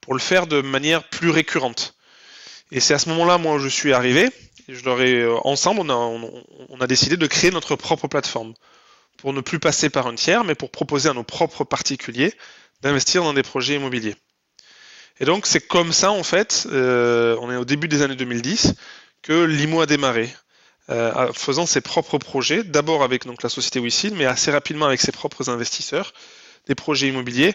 pour 0.00 0.14
le 0.14 0.20
faire 0.20 0.46
de 0.46 0.60
manière 0.60 1.04
plus 1.08 1.30
récurrente. 1.30 1.94
Et 2.70 2.80
c'est 2.80 2.94
à 2.94 2.98
ce 2.98 3.08
moment-là, 3.10 3.38
moi, 3.38 3.58
je 3.58 3.68
suis 3.68 3.92
arrivé. 3.92 4.30
Je 4.68 4.84
leur 4.84 4.98
euh, 5.00 5.38
ensemble, 5.44 5.80
on 5.80 5.88
a, 5.88 5.94
on, 5.94 6.80
a 6.80 6.86
décidé 6.86 7.16
de 7.16 7.26
créer 7.26 7.50
notre 7.50 7.74
propre 7.76 8.06
plateforme 8.06 8.52
pour 9.16 9.32
ne 9.32 9.40
plus 9.40 9.58
passer 9.58 9.88
par 9.88 10.06
un 10.06 10.14
tiers, 10.14 10.44
mais 10.44 10.54
pour 10.54 10.70
proposer 10.70 11.08
à 11.08 11.14
nos 11.14 11.24
propres 11.24 11.64
particuliers 11.64 12.34
d'investir 12.82 13.22
dans 13.22 13.32
des 13.32 13.42
projets 13.42 13.76
immobiliers. 13.76 14.14
Et 15.20 15.24
donc 15.24 15.46
c'est 15.46 15.60
comme 15.60 15.92
ça 15.92 16.12
en 16.12 16.22
fait, 16.22 16.68
euh, 16.70 17.36
on 17.40 17.50
est 17.50 17.56
au 17.56 17.64
début 17.64 17.88
des 17.88 18.02
années 18.02 18.14
2010, 18.14 18.74
que 19.22 19.44
l'IMO 19.44 19.80
a 19.80 19.86
démarré. 19.86 20.32
Euh, 20.90 21.32
faisant 21.34 21.66
ses 21.66 21.82
propres 21.82 22.16
projets, 22.16 22.64
d'abord 22.64 23.02
avec 23.02 23.26
donc, 23.26 23.42
la 23.42 23.50
société 23.50 23.78
WeSeed, 23.78 24.14
mais 24.14 24.24
assez 24.24 24.50
rapidement 24.50 24.86
avec 24.86 25.00
ses 25.00 25.12
propres 25.12 25.50
investisseurs, 25.50 26.14
des 26.66 26.74
projets 26.74 27.08
immobiliers 27.08 27.54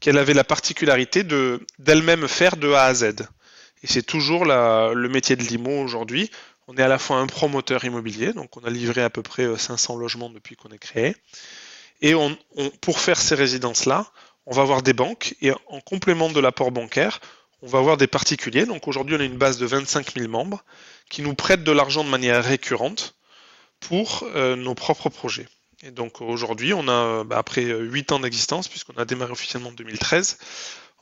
qu'elle 0.00 0.18
avait 0.18 0.34
la 0.34 0.42
particularité 0.42 1.22
de 1.22 1.64
d'elle-même 1.78 2.26
faire 2.26 2.56
de 2.56 2.72
A 2.72 2.86
à 2.86 2.94
Z. 2.94 3.04
Et 3.84 3.86
c'est 3.86 4.02
toujours 4.02 4.44
le 4.44 5.08
métier 5.08 5.36
de 5.36 5.44
l'IMO 5.44 5.80
aujourd'hui. 5.80 6.30
On 6.66 6.76
est 6.76 6.82
à 6.82 6.88
la 6.88 6.98
fois 6.98 7.18
un 7.18 7.26
promoteur 7.26 7.84
immobilier, 7.84 8.32
donc 8.32 8.56
on 8.56 8.64
a 8.64 8.70
livré 8.70 9.02
à 9.02 9.10
peu 9.10 9.22
près 9.22 9.46
500 9.56 9.96
euh, 9.96 10.00
logements 10.00 10.30
depuis 10.30 10.56
qu'on 10.56 10.70
est 10.70 10.78
créé. 10.78 11.16
Et 12.00 12.14
pour 12.80 12.98
faire 12.98 13.20
ces 13.20 13.36
résidences-là, 13.36 14.06
on 14.46 14.52
va 14.52 14.62
avoir 14.62 14.82
des 14.82 14.92
banques 14.92 15.36
et 15.40 15.52
en 15.68 15.80
complément 15.80 16.30
de 16.30 16.40
l'apport 16.40 16.72
bancaire, 16.72 17.20
on 17.62 17.68
va 17.68 17.78
avoir 17.78 17.96
des 17.96 18.08
particuliers. 18.08 18.66
Donc 18.66 18.88
aujourd'hui, 18.88 19.16
on 19.16 19.20
a 19.20 19.24
une 19.24 19.38
base 19.38 19.58
de 19.58 19.66
25 19.66 20.14
000 20.14 20.28
membres 20.28 20.64
qui 21.08 21.22
nous 21.22 21.34
prêtent 21.34 21.64
de 21.64 21.72
l'argent 21.72 22.04
de 22.04 22.08
manière 22.08 22.44
récurrente 22.44 23.14
pour 23.80 24.24
euh, 24.34 24.56
nos 24.56 24.74
propres 24.74 25.08
projets. 25.08 25.48
Et 25.82 25.90
donc 25.90 26.20
aujourd'hui, 26.20 26.74
on 26.74 26.88
a, 26.88 27.24
bah, 27.24 27.38
après 27.38 27.64
8 27.64 28.12
ans 28.12 28.20
d'existence, 28.20 28.68
puisqu'on 28.68 28.96
a 28.96 29.04
démarré 29.04 29.32
officiellement 29.32 29.70
en 29.70 29.72
2013, 29.72 30.38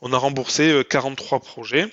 on 0.01 0.13
a 0.13 0.17
remboursé 0.17 0.83
43 0.89 1.37
euh, 1.37 1.41
projets 1.41 1.87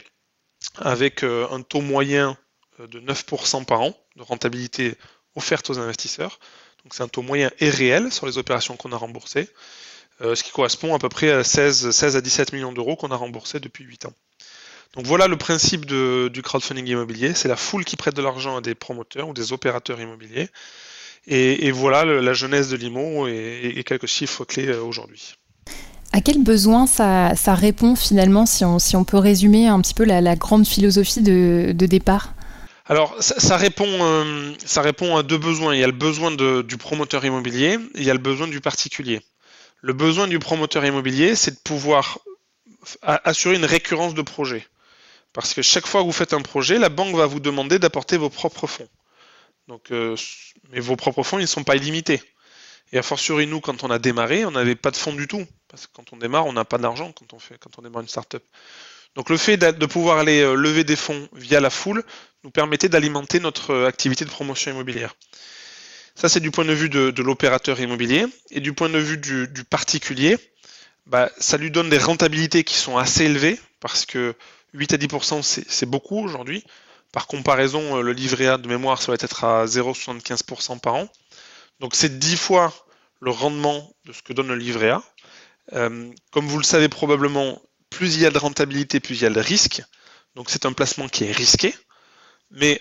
avec 0.77 1.23
euh, 1.23 1.47
un 1.51 1.63
taux 1.63 1.81
moyen 1.81 2.37
de 2.79 3.01
9% 3.01 3.65
par 3.65 3.81
an 3.81 3.95
de 4.17 4.23
rentabilité 4.23 4.95
offerte 5.35 5.69
aux 5.71 5.79
investisseurs. 5.79 6.39
Donc 6.85 6.95
c'est 6.95 7.03
un 7.03 7.09
taux 7.09 7.23
moyen 7.23 7.51
et 7.59 7.71
réel 7.71 8.13
sur 8.13 8.27
les 8.27 8.39
opérations 8.39 8.77
qu'on 8.77 8.93
a 8.93 8.97
remboursées, 8.97 9.49
ce 10.21 10.41
qui 10.43 10.53
correspond 10.53 10.95
à 10.95 10.99
peu 11.01 11.09
près 11.09 11.31
à 11.31 11.43
16, 11.43 11.91
16 11.91 12.17
à 12.17 12.21
17 12.21 12.53
millions 12.53 12.73
d'euros 12.73 12.95
qu'on 12.95 13.11
a 13.11 13.17
remboursés 13.17 13.59
depuis 13.59 13.85
8 13.85 14.07
ans. 14.07 14.15
Donc 14.95 15.07
voilà 15.07 15.29
le 15.29 15.37
principe 15.37 15.87
du 15.87 16.43
crowdfunding 16.43 16.87
immobilier, 16.87 17.35
c'est 17.35 17.49
la 17.49 17.57
foule 17.57 17.85
qui 17.85 17.97
prête 17.97 18.17
de 18.17 18.23
l'argent 18.23 18.57
à 18.57 18.61
des 18.61 18.75
promoteurs 18.75 19.29
ou 19.29 19.35
des 19.35 19.53
opérateurs 19.53 20.01
immobiliers. 20.01 20.49
Et, 21.27 21.71
voilà 21.73 22.05
la 22.05 22.33
genèse 22.33 22.71
de 22.71 22.77
l'IMO 22.77 23.29
et, 23.29 23.83
quelques 23.85 24.07
chiffres 24.07 24.45
clés 24.45 24.69
euh, 24.69 24.83
aujourd'hui. 24.83 25.35
À 26.13 26.23
quel 26.23 26.43
besoin 26.43 26.87
ça, 26.87 27.35
répond 27.55 27.95
finalement, 27.97 28.47
si 28.47 28.65
on, 28.65 29.05
peut 29.05 29.19
résumer 29.19 29.67
un 29.67 29.79
petit 29.83 29.93
peu 29.93 30.05
la, 30.05 30.37
grande 30.37 30.67
philosophie 30.67 31.21
de, 31.21 31.73
départ? 31.73 32.33
Alors, 32.87 33.15
ça, 33.21 33.59
répond, 33.59 33.85
euh, 33.87 34.53
ça 34.65 34.81
répond 34.81 35.17
à 35.17 35.23
deux 35.23 35.37
besoins. 35.37 35.75
Il 35.75 35.81
y 35.81 35.85
a 35.85 35.87
le 35.87 35.93
besoin 35.93 36.31
du 36.31 36.77
promoteur 36.79 37.27
immobilier 37.27 37.75
et 37.95 37.99
il 37.99 38.05
y 38.05 38.11
a 38.11 38.15
le 38.15 38.21
besoin 38.21 38.49
du 38.49 38.63
particulier. 38.63 39.21
Le 39.83 39.93
besoin 39.93 40.27
du 40.27 40.39
promoteur 40.39 40.87
immobilier, 40.87 41.37
c'est 41.37 41.51
de 41.51 41.61
pouvoir 41.63 42.19
assurer 43.03 43.57
une 43.57 43.67
récurrence 43.67 44.15
de 44.15 44.23
projet. 44.23 44.67
Parce 45.39 45.55
que 45.55 45.63
chaque 45.63 45.87
fois 45.87 46.01
que 46.01 46.07
vous 46.07 46.13
faites 46.13 46.33
un 46.33 46.43
projet, 46.43 46.81
la 46.81 46.89
banque 46.89 47.15
va 47.15 47.27
vous 47.27 47.39
demander 47.39 47.79
d'apporter 47.79 48.17
vos 48.17 48.29
propres 48.29 48.67
fonds. 48.67 48.89
Donc, 49.69 49.93
euh, 49.93 50.17
mais 50.73 50.81
vos 50.81 50.97
propres 50.97 51.23
fonds, 51.23 51.39
ils 51.39 51.43
ne 51.43 51.47
sont 51.47 51.63
pas 51.63 51.77
illimités. 51.77 52.21
Et 52.91 52.99
a 52.99 53.05
fortiori, 53.05 53.47
nous, 53.47 53.61
quand 53.61 53.85
on 53.85 53.91
a 53.93 54.01
démarré, 54.01 54.45
on 54.45 54.51
n'avait 54.51 54.75
pas 54.75 54.91
de 54.91 54.97
fonds 54.97 55.13
du 55.13 55.29
tout. 55.29 55.47
Parce 55.69 55.87
que 55.87 55.93
quand 55.95 56.13
on 56.13 56.17
démarre, 56.17 56.47
on 56.47 56.53
n'a 56.53 56.65
pas 56.65 56.79
d'argent 56.79 57.13
quand 57.13 57.33
on 57.35 57.39
quand 57.61 57.79
on 57.79 57.83
démarre 57.83 58.03
une 58.03 58.09
startup. 58.09 58.43
Donc 59.15 59.31
le 59.31 59.37
fait 59.37 59.57
de 59.57 59.87
pouvoir 59.87 60.19
aller 60.19 60.41
euh, 60.41 60.55
lever 60.55 60.83
des 60.83 60.97
fonds 60.97 61.29
via 61.33 61.61
la 61.61 61.71
foule 61.71 62.03
nous 62.43 62.51
permettait 62.51 62.89
d'alimenter 62.89 63.39
notre 63.39 63.71
euh, 63.71 63.87
activité 63.87 64.25
de 64.25 64.31
promotion 64.31 64.73
immobilière. 64.73 65.15
Ça, 66.17 66.29
c'est 66.29 66.41
du 66.41 66.51
point 66.51 66.65
de 66.65 66.73
vue 66.73 66.89
de, 66.89 67.23
l'opérateur 67.23 67.79
immobilier. 67.79 68.27
Et 68.51 68.59
du 68.59 68.73
point 68.73 68.89
de 68.89 68.99
vue 68.99 69.19
du, 69.19 69.63
particulier, 69.71 70.37
bah, 71.07 71.31
ça 71.39 71.59
lui 71.59 71.71
donne 71.71 71.91
des 71.91 71.99
rentabilités 71.99 72.65
qui 72.65 72.75
sont 72.75 72.99
assez 72.99 73.27
élevées, 73.27 73.61
parce 73.79 74.05
que 74.05 74.35
8 74.75 74.93
à 74.93 74.97
10%, 74.97 75.43
c'est 75.43 75.87
beaucoup 75.87 76.19
aujourd'hui. 76.19 76.65
Par 77.13 77.27
comparaison, 77.27 77.99
euh, 77.99 78.03
le 78.03 78.13
livret 78.13 78.47
A 78.47 78.59
de 78.59 78.69
mémoire, 78.69 79.01
ça 79.01 79.13
va 79.13 79.15
être 79.15 79.45
à 79.45 79.65
0,75% 79.65 80.79
par 80.79 80.95
an. 80.95 81.09
Donc 81.81 81.95
c'est 81.95 82.19
10 82.19 82.37
fois 82.37 82.73
le 83.21 83.31
rendement 83.31 83.91
de 84.05 84.13
ce 84.13 84.23
que 84.23 84.33
donne 84.33 84.49
le 84.49 84.57
livret 84.57 84.91
A. 84.91 85.03
Euh, 85.73 86.11
comme 86.31 86.47
vous 86.47 86.59
le 86.59 86.65
savez 86.65 86.89
probablement, 86.89 87.61
plus 87.91 88.17
il 88.17 88.23
y 88.23 88.27
a 88.27 88.31
de 88.31 88.39
rentabilité, 88.39 89.01
plus 89.01 89.17
il 89.17 89.23
y 89.23 89.27
a 89.27 89.31
de 89.31 89.41
risque. 89.41 89.83
Donc 90.35 90.51
c'est 90.51 90.67
un 90.67 90.73
placement 90.73 91.09
qui 91.09 91.25
est 91.25 91.33
risqué, 91.33 91.75
mais 92.51 92.81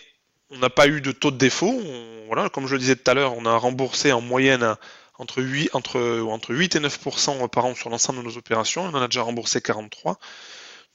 on 0.49 0.57
n'a 0.57 0.69
pas 0.69 0.87
eu 0.87 1.01
de 1.01 1.11
taux 1.11 1.31
de 1.31 1.37
défaut. 1.37 1.81
voilà, 2.27 2.49
comme 2.49 2.67
je 2.67 2.73
le 2.73 2.79
disais 2.79 2.95
tout 2.95 3.09
à 3.09 3.13
l'heure, 3.13 3.33
on 3.35 3.45
a 3.45 3.55
remboursé 3.55 4.11
en 4.11 4.21
moyenne 4.21 4.75
entre 5.17 5.41
8, 5.41 5.69
entre, 5.73 6.21
entre 6.29 6.53
8 6.53 6.75
et 6.75 6.79
9% 6.79 7.49
par 7.49 7.65
an 7.65 7.75
sur 7.75 7.89
l'ensemble 7.89 8.19
de 8.19 8.23
nos 8.23 8.37
opérations. 8.37 8.83
On 8.83 8.89
en 8.89 9.01
a 9.01 9.07
déjà 9.07 9.21
remboursé 9.21 9.61
43. 9.61 10.19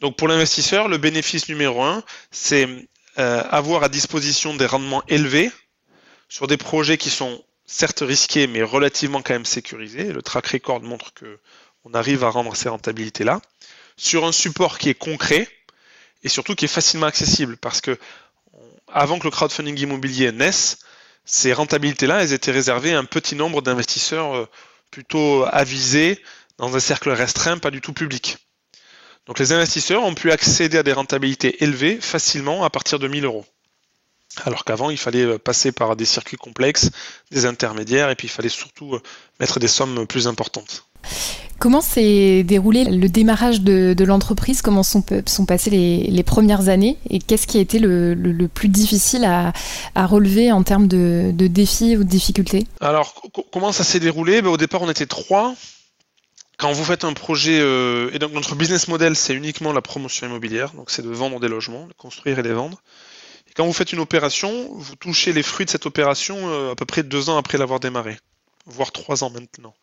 Donc 0.02 0.16
pour 0.16 0.26
l'investisseur, 0.26 0.88
le 0.88 0.98
bénéfice 0.98 1.48
numéro 1.48 1.80
un, 1.80 2.02
c'est 2.32 2.68
euh, 3.20 3.44
avoir 3.50 3.84
à 3.84 3.88
disposition 3.88 4.52
des 4.52 4.66
rendements 4.66 5.04
élevés 5.06 5.52
sur 6.28 6.48
des 6.48 6.56
projets 6.56 6.98
qui 6.98 7.08
sont 7.08 7.44
certes 7.66 8.02
risqués, 8.04 8.48
mais 8.48 8.64
relativement 8.64 9.22
quand 9.22 9.34
même 9.34 9.44
sécurisés. 9.44 10.12
Le 10.12 10.20
track 10.20 10.48
record 10.48 10.82
montre 10.82 11.14
que 11.14 11.38
on 11.84 11.94
arrive 11.94 12.24
à 12.24 12.30
rendre 12.30 12.56
ces 12.56 12.68
rentabilités-là 12.68 13.40
sur 13.96 14.24
un 14.24 14.32
support 14.32 14.78
qui 14.78 14.88
est 14.88 14.94
concret 14.94 15.48
et 16.24 16.28
surtout 16.28 16.56
qui 16.56 16.64
est 16.64 16.68
facilement 16.68 17.06
accessible 17.06 17.56
parce 17.56 17.80
que 17.80 17.96
avant 18.88 19.20
que 19.20 19.24
le 19.24 19.30
crowdfunding 19.30 19.78
immobilier 19.78 20.32
naisse, 20.32 20.80
ces 21.24 21.52
rentabilités-là, 21.52 22.24
elles 22.24 22.32
étaient 22.32 22.50
réservées 22.50 22.92
à 22.92 22.98
un 22.98 23.04
petit 23.04 23.36
nombre 23.36 23.62
d'investisseurs 23.62 24.34
euh, 24.34 24.48
plutôt 24.90 25.44
avisés 25.44 26.20
dans 26.58 26.74
un 26.74 26.80
cercle 26.80 27.10
restreint, 27.10 27.58
pas 27.58 27.70
du 27.70 27.80
tout 27.80 27.92
public. 27.92 28.38
Donc 29.26 29.38
les 29.38 29.52
investisseurs 29.52 30.02
ont 30.02 30.14
pu 30.14 30.32
accéder 30.32 30.78
à 30.78 30.82
des 30.82 30.92
rentabilités 30.92 31.62
élevées 31.62 31.98
facilement 32.00 32.64
à 32.64 32.70
partir 32.70 32.98
de 32.98 33.08
1000 33.08 33.24
euros. 33.24 33.44
Alors 34.44 34.64
qu'avant, 34.64 34.90
il 34.90 34.96
fallait 34.96 35.24
euh, 35.24 35.38
passer 35.38 35.72
par 35.72 35.94
des 35.94 36.06
circuits 36.06 36.38
complexes, 36.38 36.90
des 37.30 37.44
intermédiaires, 37.44 38.10
et 38.10 38.14
puis 38.14 38.28
il 38.28 38.30
fallait 38.30 38.48
surtout 38.48 38.94
euh, 38.94 39.02
mettre 39.40 39.60
des 39.60 39.68
sommes 39.68 40.06
plus 40.06 40.26
importantes. 40.26 40.86
Comment 41.58 41.80
s'est 41.80 42.42
déroulé 42.42 42.84
le 42.84 43.08
démarrage 43.08 43.60
de, 43.60 44.04
l'entreprise? 44.04 44.62
Comment 44.62 44.82
sont, 44.82 45.04
sont 45.26 45.46
passées 45.46 45.70
les, 45.70 46.22
premières 46.24 46.68
années? 46.68 46.98
Et 47.08 47.20
qu'est-ce 47.20 47.46
qui 47.46 47.58
a 47.58 47.60
été 47.60 47.78
le, 47.78 48.48
plus 48.52 48.68
difficile 48.68 49.24
à, 49.24 49.52
relever 50.06 50.50
en 50.50 50.64
termes 50.64 50.88
de, 50.88 51.30
défis 51.32 51.96
ou 51.96 52.02
de 52.02 52.08
difficultés? 52.08 52.66
Alors, 52.80 53.14
comment 53.52 53.70
ça 53.70 53.84
s'est 53.84 54.00
déroulé? 54.00 54.42
Ben, 54.42 54.48
Au 54.48 54.56
départ, 54.56 54.82
on 54.82 54.90
était 54.90 55.06
trois 55.06 55.54
quand 56.62 56.72
vous 56.72 56.84
faites 56.84 57.02
un 57.02 57.12
projet, 57.12 57.58
euh, 57.60 58.08
et 58.12 58.20
donc 58.20 58.30
notre 58.32 58.54
business 58.54 58.86
model, 58.86 59.16
c'est 59.16 59.34
uniquement 59.34 59.72
la 59.72 59.82
promotion 59.82 60.28
immobilière, 60.28 60.72
donc 60.74 60.92
c'est 60.92 61.02
de 61.02 61.08
vendre 61.08 61.40
des 61.40 61.48
logements, 61.48 61.88
de 61.88 61.92
construire 61.94 62.38
et 62.38 62.42
les 62.44 62.52
vendre. 62.52 62.80
Et 63.48 63.52
quand 63.52 63.66
vous 63.66 63.72
faites 63.72 63.92
une 63.92 63.98
opération, 63.98 64.68
vous 64.70 64.94
touchez 64.94 65.32
les 65.32 65.42
fruits 65.42 65.66
de 65.66 65.70
cette 65.72 65.86
opération 65.86 66.36
euh, 66.38 66.70
à 66.70 66.76
peu 66.76 66.84
près 66.84 67.02
deux 67.02 67.30
ans 67.30 67.36
après 67.36 67.58
l'avoir 67.58 67.80
démarré, 67.80 68.16
voire 68.66 68.92
trois 68.92 69.24
ans 69.24 69.30
maintenant. 69.30 69.74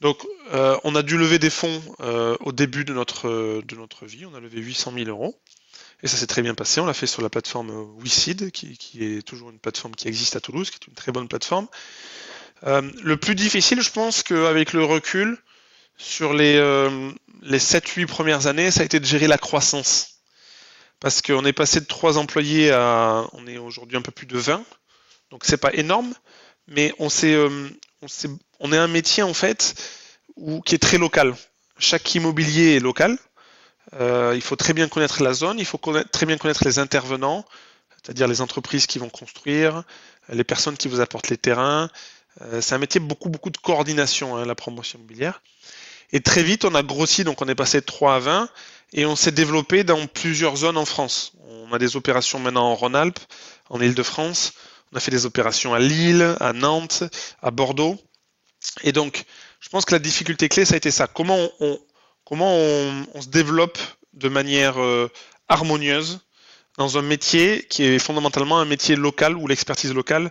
Donc, 0.00 0.24
euh, 0.52 0.78
on 0.84 0.94
a 0.94 1.02
dû 1.02 1.18
lever 1.18 1.40
des 1.40 1.50
fonds 1.50 1.82
au 2.40 2.52
début 2.52 2.84
de 2.84 2.92
notre, 2.92 3.60
de 3.62 3.76
notre 3.76 4.06
vie. 4.06 4.24
On 4.24 4.34
a 4.34 4.40
levé 4.40 4.60
800 4.60 4.92
000 4.96 5.08
euros. 5.08 5.36
Et 6.04 6.08
ça 6.08 6.16
s'est 6.16 6.26
très 6.26 6.42
bien 6.42 6.54
passé. 6.54 6.80
On 6.80 6.86
l'a 6.86 6.94
fait 6.94 7.06
sur 7.06 7.22
la 7.22 7.30
plateforme 7.30 7.70
WeSeed, 7.98 8.50
qui, 8.50 8.76
qui, 8.76 9.04
est 9.04 9.22
toujours 9.22 9.50
une 9.50 9.60
plateforme 9.60 9.94
qui 9.94 10.08
existe 10.08 10.34
à 10.34 10.40
Toulouse, 10.40 10.70
qui 10.70 10.76
est 10.76 10.86
une 10.88 10.94
très 10.94 11.12
bonne 11.12 11.28
plateforme. 11.28 11.66
le 12.64 13.16
plus 13.16 13.36
difficile, 13.36 13.80
je 13.80 13.90
pense 13.90 14.24
qu'avec 14.24 14.72
le 14.72 14.84
recul, 14.84 15.38
sur 15.96 16.34
les, 16.34 16.56
euh, 16.56 17.12
les 17.42 17.58
7-8 17.58 18.06
premières 18.06 18.46
années, 18.46 18.70
ça 18.70 18.80
a 18.82 18.84
été 18.84 19.00
de 19.00 19.04
gérer 19.04 19.26
la 19.26 19.38
croissance. 19.38 20.18
Parce 21.00 21.22
qu'on 21.22 21.44
est 21.44 21.52
passé 21.52 21.80
de 21.80 21.86
3 21.86 22.18
employés 22.18 22.70
à. 22.70 23.26
On 23.32 23.46
est 23.46 23.58
aujourd'hui 23.58 23.96
un 23.96 24.02
peu 24.02 24.12
plus 24.12 24.26
de 24.26 24.38
20. 24.38 24.64
Donc 25.30 25.44
c'est 25.44 25.56
pas 25.56 25.72
énorme, 25.72 26.12
mais 26.68 26.92
on, 26.98 27.08
euh, 27.24 27.68
est 28.60 28.76
un 28.76 28.88
métier 28.88 29.22
en 29.22 29.34
fait 29.34 29.74
qui 30.64 30.74
est 30.74 30.82
très 30.82 30.98
local. 30.98 31.34
Chaque 31.78 32.14
immobilier 32.14 32.76
est 32.76 32.80
local. 32.80 33.18
Euh, 33.94 34.32
il 34.34 34.42
faut 34.42 34.56
très 34.56 34.74
bien 34.74 34.88
connaître 34.88 35.22
la 35.22 35.32
zone, 35.32 35.58
il 35.58 35.64
faut 35.64 35.78
très 35.78 36.26
bien 36.26 36.36
connaître 36.36 36.64
les 36.64 36.78
intervenants, 36.78 37.44
c'est-à-dire 37.96 38.28
les 38.28 38.40
entreprises 38.40 38.86
qui 38.86 38.98
vont 38.98 39.08
construire, 39.08 39.82
les 40.28 40.44
personnes 40.44 40.76
qui 40.76 40.88
vous 40.88 41.00
apportent 41.00 41.28
les 41.28 41.36
terrains. 41.36 41.90
c'est 42.60 42.74
un 42.74 42.78
métier 42.78 43.00
beaucoup 43.00 43.28
beaucoup 43.28 43.50
de 43.50 43.58
coordination, 43.58 44.36
hein, 44.36 44.44
la 44.46 44.54
promotion 44.54 44.98
immobilière. 44.98 45.42
Et 46.12 46.20
très 46.20 46.42
vite, 46.42 46.64
on 46.64 46.74
a 46.74 46.82
grossi, 46.82 47.24
donc 47.24 47.42
on 47.42 47.48
est 47.48 47.54
passé 47.54 47.80
de 47.80 47.86
3 47.86 48.16
à 48.16 48.18
20, 48.18 48.48
et 48.92 49.06
on 49.06 49.16
s'est 49.16 49.32
développé 49.32 49.84
dans 49.84 50.06
plusieurs 50.06 50.56
zones 50.56 50.76
en 50.76 50.84
France. 50.84 51.32
On 51.48 51.72
a 51.72 51.78
des 51.78 51.96
opérations 51.96 52.38
maintenant 52.38 52.70
en 52.70 52.74
Rhône-Alpes, 52.74 53.20
en 53.70 53.80
Ile-de-France, 53.80 54.52
on 54.92 54.96
a 54.96 55.00
fait 55.00 55.10
des 55.10 55.24
opérations 55.24 55.72
à 55.72 55.78
Lille, 55.78 56.36
à 56.38 56.52
Nantes, 56.52 57.04
à 57.40 57.50
Bordeaux. 57.50 57.96
Et 58.82 58.92
donc, 58.92 59.24
je 59.60 59.68
pense 59.70 59.86
que 59.86 59.94
la 59.94 59.98
difficulté 59.98 60.48
clé, 60.50 60.66
ça 60.66 60.74
a 60.74 60.76
été 60.76 60.90
ça. 60.90 61.06
Comment 61.06 61.48
on, 61.60 61.80
comment 62.24 62.54
on, 62.54 63.22
se 63.22 63.28
développe 63.28 63.78
de 64.12 64.28
manière 64.28 64.80
euh, 64.80 65.10
harmonieuse 65.48 66.20
dans 66.76 66.98
un 66.98 67.02
métier 67.02 67.66
qui 67.70 67.84
est 67.84 67.98
fondamentalement 67.98 68.58
un 68.58 68.64
métier 68.66 68.96
local 68.96 69.36
où 69.36 69.46
l'expertise 69.46 69.94
locale 69.94 70.30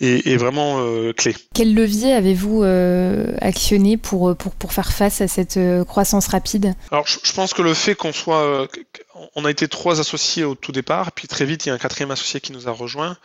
est, 0.00 0.36
vraiment 0.36 0.80
euh, 0.80 1.12
clé. 1.12 1.34
Quel 1.54 1.74
levier 1.74 2.12
avez-vous 2.12 2.62
euh, 2.62 3.34
actionné 3.40 3.96
pour, 3.96 4.36
pour, 4.36 4.52
pour, 4.52 4.72
faire 4.72 4.92
face 4.92 5.20
à 5.20 5.28
cette 5.28 5.56
euh, 5.56 5.84
croissance 5.84 6.28
rapide? 6.28 6.74
Alors, 6.90 7.06
je, 7.06 7.32
pense 7.32 7.54
que 7.54 7.62
le 7.62 7.74
fait 7.74 7.94
qu'on 7.94 8.12
soit. 8.12 8.68
on 9.34 9.44
a 9.44 9.50
été 9.50 9.68
trois 9.68 10.00
associés 10.00 10.44
au 10.44 10.54
tout 10.54 10.72
départ, 10.72 11.12
puis 11.12 11.28
très 11.28 11.44
vite, 11.44 11.66
il 11.66 11.68
y 11.68 11.72
a 11.72 11.74
un 11.74 11.78
quatrième 11.78 12.10
associé 12.10 12.40
qui 12.40 12.52
nous 12.52 12.68
a 12.68 12.72
rejoint. 12.72 13.16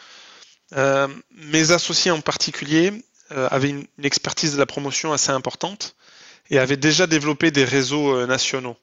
mes 0.76 1.72
associés 1.72 2.12
en 2.12 2.22
particulier 2.22 2.92
avaient 3.30 3.70
une, 3.70 3.86
expertise 4.04 4.54
de 4.54 4.60
la 4.60 4.66
promotion 4.66 5.14
assez 5.14 5.32
importante 5.32 5.96
et 6.50 6.60
avaient 6.60 6.78
déjà 6.78 7.08
développé 7.08 7.52
des 7.52 7.66
réseaux 7.66 8.26
nationaux. 8.26 8.76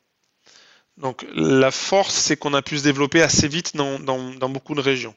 Donc 0.96 1.24
la 1.34 1.70
force, 1.70 2.14
c'est 2.14 2.36
qu'on 2.36 2.54
a 2.54 2.62
pu 2.62 2.78
se 2.78 2.82
développer 2.82 3.22
assez 3.22 3.48
vite 3.48 3.76
dans, 3.76 3.98
dans, 3.98 4.34
dans 4.34 4.48
beaucoup 4.48 4.74
de 4.74 4.80
régions 4.80 5.14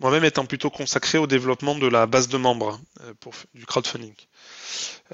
moi-même 0.00 0.24
étant 0.24 0.46
plutôt 0.46 0.70
consacré 0.70 1.18
au 1.18 1.26
développement 1.26 1.74
de 1.74 1.86
la 1.86 2.06
base 2.06 2.28
de 2.28 2.36
membres 2.36 2.80
euh, 3.02 3.14
pour, 3.20 3.34
du 3.54 3.66
crowdfunding. 3.66 4.14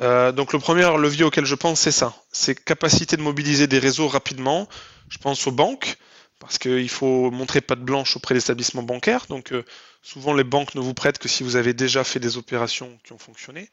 Euh, 0.01 0.33
donc 0.33 0.53
le 0.53 0.59
premier 0.59 0.83
levier 0.99 1.25
auquel 1.25 1.45
je 1.45 1.55
pense, 1.55 1.81
c'est 1.81 1.93
ça, 1.93 2.15
c'est 2.33 2.55
capacité 2.55 3.17
de 3.17 3.23
mobiliser 3.23 3.67
des 3.67 3.79
réseaux 3.79 4.09
rapidement. 4.09 4.69
Je 5.09 5.19
pense 5.19 5.47
aux 5.47 5.53
banques, 5.53 5.97
parce 6.39 6.59
qu'il 6.59 6.89
faut 6.89 7.31
montrer 7.31 7.61
patte 7.61 7.81
blanche 7.81 8.17
auprès 8.17 8.35
des 8.35 8.41
établissements 8.41 8.83
bancaires. 8.83 9.27
Donc 9.29 9.53
euh, 9.53 9.65
souvent 10.03 10.35
les 10.35 10.45
banques 10.45 10.75
ne 10.75 10.81
vous 10.81 10.95
prêtent 10.95 11.19
que 11.19 11.29
si 11.29 11.43
vous 11.43 11.57
avez 11.57 11.73
déjà 11.73 12.05
fait 12.05 12.21
des 12.21 12.37
opérations 12.37 12.99
qui 13.05 13.13
ont 13.13 13.19
fonctionné. 13.19 13.71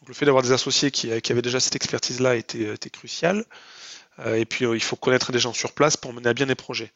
Donc 0.00 0.08
le 0.08 0.14
fait 0.14 0.24
d'avoir 0.24 0.42
des 0.42 0.52
associés 0.52 0.90
qui, 0.90 1.12
avaient 1.12 1.42
déjà 1.42 1.60
cette 1.60 1.76
expertise-là 1.76 2.34
était 2.34 2.90
crucial. 2.90 3.44
et 4.24 4.46
puis 4.46 4.64
il 4.64 4.82
faut 4.82 4.96
connaître 4.96 5.30
des 5.30 5.38
gens 5.38 5.52
sur 5.52 5.72
place 5.72 5.98
pour 5.98 6.14
mener 6.14 6.30
à 6.30 6.32
bien 6.32 6.46
des 6.46 6.54
projets. 6.54 6.90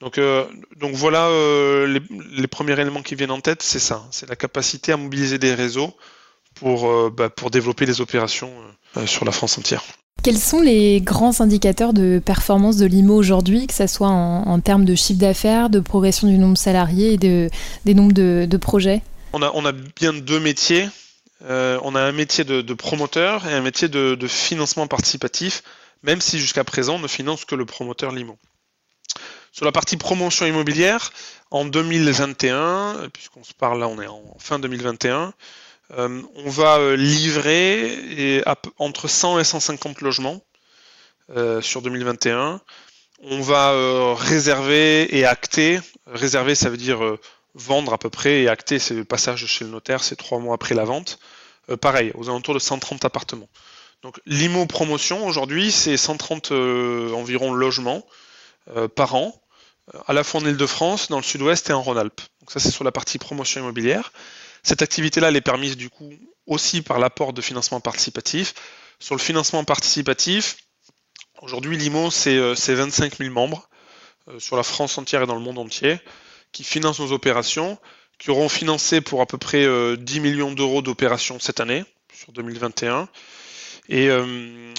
Donc, 0.00 0.18
euh, 0.18 0.44
donc 0.76 0.94
voilà 0.94 1.28
euh, 1.28 1.98
les, 2.36 2.46
premiers 2.46 2.78
éléments 2.78 3.02
qui 3.02 3.14
viennent 3.14 3.30
en 3.30 3.40
tête, 3.40 3.62
c'est 3.62 3.78
ça, 3.78 4.04
c'est 4.10 4.28
la 4.28 4.36
capacité 4.36 4.92
à 4.92 4.96
mobiliser 4.96 5.38
des 5.38 5.54
réseaux 5.54 5.94
pour, 6.54 6.88
euh, 6.90 7.12
bah, 7.14 7.30
pour 7.30 7.50
développer 7.50 7.86
des 7.86 8.00
opérations 8.00 8.52
sur 9.06 9.24
la 9.24 9.32
France 9.32 9.58
entière. 9.58 9.82
Quels 10.22 10.38
sont 10.38 10.60
les 10.60 11.00
grands 11.00 11.40
indicateurs 11.40 11.92
de 11.92 12.20
performance 12.24 12.76
de 12.76 12.86
l'IMO 12.86 13.14
aujourd'hui, 13.14 13.66
que 13.66 13.74
ce 13.74 13.86
soit 13.86 14.08
en, 14.08 14.60
termes 14.60 14.84
de 14.84 14.94
chiffre 14.94 15.18
d'affaires, 15.18 15.68
de 15.68 15.80
progression 15.80 16.28
du 16.28 16.38
nombre 16.38 16.54
de 16.54 16.58
salariés 16.58 17.14
et 17.14 17.18
de, 17.18 17.50
des 17.84 17.94
nombres 17.94 18.12
de, 18.12 18.56
projets? 18.56 19.02
On 19.32 19.42
a, 19.42 19.50
on 19.54 19.64
a, 19.66 19.72
bien 19.72 20.12
deux 20.12 20.40
métiers. 20.40 20.88
On 21.46 21.94
a 21.94 22.00
un 22.00 22.12
métier 22.12 22.44
de, 22.44 22.74
promoteur 22.74 23.46
et 23.46 23.52
un 23.52 23.60
métier 23.60 23.88
de, 23.88 24.26
financement 24.26 24.86
participatif, 24.86 25.62
même 26.02 26.20
si 26.20 26.38
jusqu'à 26.38 26.64
présent 26.64 26.94
on 26.94 27.00
ne 27.00 27.08
finance 27.08 27.44
que 27.44 27.54
le 27.54 27.66
promoteur 27.66 28.12
Limo. 28.12 28.38
Sur 29.54 29.64
la 29.64 29.70
partie 29.70 29.96
promotion 29.96 30.46
immobilière, 30.46 31.12
en 31.52 31.64
2021, 31.64 33.08
puisqu'on 33.12 33.44
se 33.44 33.54
parle 33.54 33.78
là, 33.78 33.86
on 33.86 34.02
est 34.02 34.08
en 34.08 34.20
fin 34.40 34.58
2021, 34.58 35.32
euh, 35.92 36.22
on 36.34 36.50
va 36.50 36.78
euh, 36.78 36.96
livrer 36.96 38.42
entre 38.78 39.06
100 39.06 39.38
et 39.38 39.44
150 39.44 40.00
logements 40.00 40.42
euh, 41.36 41.60
sur 41.60 41.82
2021. 41.82 42.60
On 43.22 43.40
va 43.42 44.16
réserver 44.16 45.16
et 45.16 45.24
acter. 45.24 45.78
Réserver, 46.08 46.56
ça 46.56 46.68
veut 46.68 46.76
dire 46.76 47.16
vendre 47.54 47.92
à 47.92 47.98
peu 47.98 48.10
près, 48.10 48.42
et 48.42 48.48
acter, 48.48 48.80
c'est 48.80 48.94
le 48.94 49.04
passage 49.04 49.46
chez 49.46 49.64
le 49.64 49.70
notaire, 49.70 50.02
c'est 50.02 50.16
trois 50.16 50.40
mois 50.40 50.56
après 50.56 50.74
la 50.74 50.84
vente. 50.84 51.20
pareil, 51.80 52.10
aux 52.16 52.28
alentours 52.28 52.54
de 52.54 52.58
130 52.58 53.04
appartements. 53.04 53.48
Donc 54.02 54.20
l'IMO 54.26 54.66
promotion 54.66 55.24
aujourd'hui, 55.24 55.70
c'est 55.70 55.96
130 55.96 56.50
environ 56.50 57.54
logements 57.54 58.04
par 58.96 59.14
an, 59.14 59.40
à 60.06 60.12
la 60.12 60.24
fois 60.24 60.40
en 60.40 60.46
Ile-de-France, 60.46 61.08
dans 61.08 61.18
le 61.18 61.22
sud-ouest 61.22 61.68
et 61.70 61.72
en 61.72 61.82
Rhône-Alpes. 61.82 62.20
Donc 62.40 62.50
ça, 62.50 62.60
c'est 62.60 62.70
sur 62.70 62.84
la 62.84 62.92
partie 62.92 63.18
promotion 63.18 63.60
immobilière. 63.60 64.12
Cette 64.62 64.82
activité-là, 64.82 65.28
elle 65.28 65.36
est 65.36 65.42
permise 65.42 65.76
du 65.76 65.90
coup 65.90 66.12
aussi 66.46 66.82
par 66.82 66.98
l'apport 66.98 67.32
de 67.32 67.40
financement 67.42 67.80
participatif. 67.80 68.54
Sur 68.98 69.14
le 69.14 69.20
financement 69.20 69.64
participatif, 69.64 70.56
aujourd'hui, 71.42 71.76
l'IMO, 71.76 72.10
c'est 72.10 72.38
25 72.38 73.12
euh, 73.12 73.16
000 73.18 73.30
membres 73.30 73.68
euh, 74.28 74.38
sur 74.38 74.56
la 74.56 74.62
France 74.62 74.96
entière 74.96 75.22
et 75.22 75.26
dans 75.26 75.34
le 75.34 75.40
monde 75.40 75.58
entier 75.58 75.98
qui 76.52 76.64
financent 76.64 77.00
nos 77.00 77.12
opérations, 77.12 77.78
qui 78.18 78.30
auront 78.30 78.48
financé 78.48 79.00
pour 79.00 79.20
à 79.20 79.26
peu 79.26 79.38
près 79.38 79.62
10 79.62 79.66
euh, 79.66 79.96
millions 80.20 80.52
d'euros 80.52 80.82
d'opérations 80.82 81.40
cette 81.40 81.60
année, 81.60 81.84
sur 82.12 82.32
2021. 82.32 83.08
Et, 83.90 84.08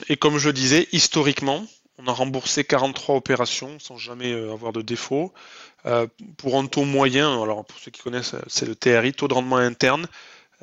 et, 0.09 0.17
comme 0.17 0.39
je 0.39 0.49
disais, 0.49 0.87
historiquement, 0.91 1.67
on 1.97 2.07
a 2.07 2.11
remboursé 2.11 2.63
43 2.63 3.15
opérations 3.15 3.79
sans 3.79 3.97
jamais 3.97 4.33
avoir 4.33 4.73
de 4.73 4.81
défaut. 4.81 5.33
Euh, 5.85 6.07
pour 6.37 6.57
un 6.57 6.65
taux 6.65 6.83
moyen, 6.83 7.41
alors 7.41 7.63
pour 7.63 7.77
ceux 7.79 7.91
qui 7.91 8.01
connaissent, 8.01 8.35
c'est 8.47 8.65
le 8.65 8.75
TRI, 8.75 9.13
taux 9.13 9.27
de 9.27 9.35
rendement 9.35 9.57
interne 9.57 10.07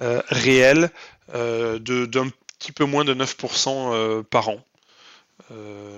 euh, 0.00 0.20
réel 0.28 0.90
euh, 1.34 1.78
d'un 1.78 2.28
petit 2.58 2.72
peu 2.72 2.84
moins 2.84 3.04
de 3.04 3.14
9% 3.14 4.22
par 4.24 4.48
an 4.48 4.58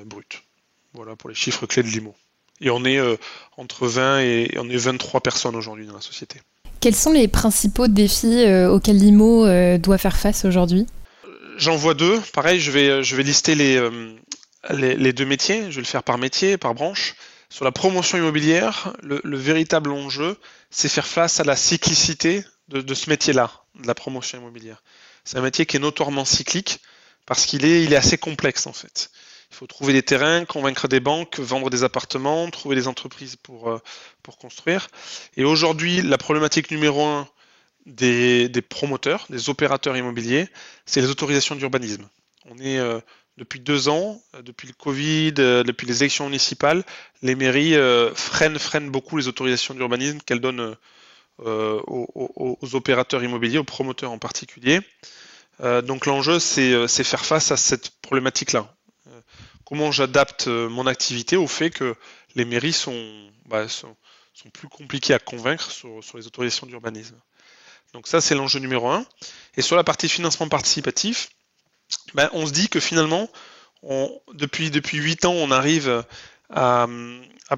brut. 0.06 0.42
Voilà 0.94 1.14
pour 1.14 1.28
les 1.28 1.34
chiffres 1.36 1.66
clés 1.66 1.84
de 1.84 1.88
l'IMO. 1.88 2.14
Et 2.60 2.70
on 2.70 2.84
est 2.84 2.98
entre 3.56 3.86
20 3.86 4.20
et 4.20 4.54
on 4.58 4.68
est 4.68 4.76
23 4.76 5.20
personnes 5.20 5.54
aujourd'hui 5.54 5.86
dans 5.86 5.94
la 5.94 6.00
société. 6.00 6.40
Quels 6.80 6.94
sont 6.94 7.12
les 7.12 7.28
principaux 7.28 7.86
défis 7.86 8.44
auxquels 8.68 8.98
l'IMO 8.98 9.46
doit 9.78 9.98
faire 9.98 10.16
face 10.16 10.44
aujourd'hui? 10.44 10.86
J'en 11.56 11.76
vois 11.76 11.94
deux. 11.94 12.20
Pareil, 12.32 12.58
je 12.58 12.72
vais, 12.72 13.04
je 13.04 13.14
vais 13.14 13.22
lister 13.22 13.54
les, 13.54 13.78
les, 14.70 15.12
deux 15.12 15.26
métiers. 15.26 15.70
Je 15.70 15.76
vais 15.76 15.82
le 15.82 15.86
faire 15.86 16.02
par 16.02 16.18
métier, 16.18 16.56
par 16.56 16.74
branche. 16.74 17.14
Sur 17.50 17.64
la 17.64 17.72
promotion 17.72 18.18
immobilière, 18.18 18.94
le, 19.02 19.36
véritable 19.36 19.90
enjeu, 19.90 20.36
c'est 20.70 20.88
faire 20.88 21.06
face 21.06 21.40
à 21.40 21.44
la 21.44 21.56
cyclicité 21.56 22.44
de, 22.68 22.94
ce 22.94 23.10
métier-là, 23.10 23.50
de 23.74 23.86
la 23.86 23.94
promotion 23.94 24.38
immobilière. 24.38 24.82
C'est 25.24 25.38
un 25.38 25.42
métier 25.42 25.66
qui 25.66 25.76
est 25.76 25.80
notoirement 25.80 26.24
cyclique 26.24 26.80
parce 27.26 27.46
qu'il 27.46 27.64
est, 27.64 27.84
il 27.84 27.92
est 27.92 27.96
assez 27.96 28.18
complexe 28.18 28.66
en 28.66 28.72
fait. 28.72 29.10
Il 29.50 29.56
faut 29.56 29.66
trouver 29.66 29.92
des 29.92 30.02
terrains, 30.02 30.44
convaincre 30.44 30.88
des 30.88 30.98
banques, 31.00 31.38
vendre 31.38 31.70
des 31.70 31.84
appartements, 31.84 32.50
trouver 32.50 32.74
des 32.74 32.88
entreprises 32.88 33.36
pour, 33.36 33.70
euh, 33.70 33.78
pour 34.22 34.36
construire. 34.36 34.88
Et 35.36 35.44
aujourd'hui, 35.44 36.02
la 36.02 36.18
problématique 36.18 36.70
numéro 36.72 37.04
un 37.04 37.28
des, 37.86 38.48
des 38.48 38.62
promoteurs, 38.62 39.26
des 39.30 39.50
opérateurs 39.50 39.96
immobiliers, 39.96 40.48
c'est 40.86 41.00
les 41.00 41.08
autorisations 41.08 41.54
d'urbanisme. 41.54 42.08
On 42.46 42.58
est 42.58 42.78
euh, 42.78 43.00
depuis 43.36 43.60
deux 43.60 43.88
ans, 43.88 44.20
euh, 44.34 44.42
depuis 44.42 44.68
le 44.68 44.74
Covid, 44.74 45.34
euh, 45.38 45.62
depuis 45.62 45.86
les 45.86 46.02
élections 46.02 46.26
municipales, 46.26 46.84
les 47.22 47.34
mairies 47.34 47.74
euh, 47.74 48.14
freinent, 48.14 48.58
freinent 48.58 48.90
beaucoup 48.90 49.16
les 49.16 49.28
autorisations 49.28 49.74
d'urbanisme 49.74 50.20
qu'elles 50.20 50.40
donnent 50.40 50.76
aux, 51.38 52.74
opérateurs 52.74 53.24
immobiliers, 53.24 53.58
aux 53.58 53.64
promoteurs 53.64 54.12
en 54.12 54.18
particulier. 54.18 54.80
donc 55.82 56.06
l'enjeu, 56.06 56.38
c'est 56.38 56.86
faire 56.86 57.24
face 57.24 57.50
à 57.50 57.56
cette 57.56 57.90
problématique-là. 58.02 58.72
comment 59.64 59.90
j'adapte 59.90 60.46
mon 60.46 60.86
activité 60.86 61.36
au 61.36 61.48
fait 61.48 61.70
que 61.70 61.96
les 62.36 62.44
mairies 62.44 62.72
sont, 62.72 63.28
bah, 63.46 63.66
plus 64.52 64.68
compliquées 64.68 65.12
à 65.12 65.18
convaincre 65.18 65.72
sur 65.72 66.00
les 66.16 66.26
autorisations 66.28 66.68
d'urbanisme. 66.68 67.16
Donc 67.94 68.06
ça, 68.06 68.20
c'est 68.20 68.36
l'enjeu 68.36 68.60
numéro 68.60 68.88
un. 68.88 69.04
Et 69.56 69.62
sur 69.62 69.74
la 69.74 69.82
partie 69.82 70.08
financement 70.08 70.48
participatif, 70.48 71.30
ben, 72.14 72.30
on 72.32 72.46
se 72.46 72.52
dit 72.52 72.68
que 72.68 72.80
finalement, 72.80 73.28
depuis, 74.32 74.70
depuis 74.70 74.98
8 74.98 75.24
ans, 75.26 75.32
on 75.32 75.50
arrive 75.50 76.04
à, 76.50 76.86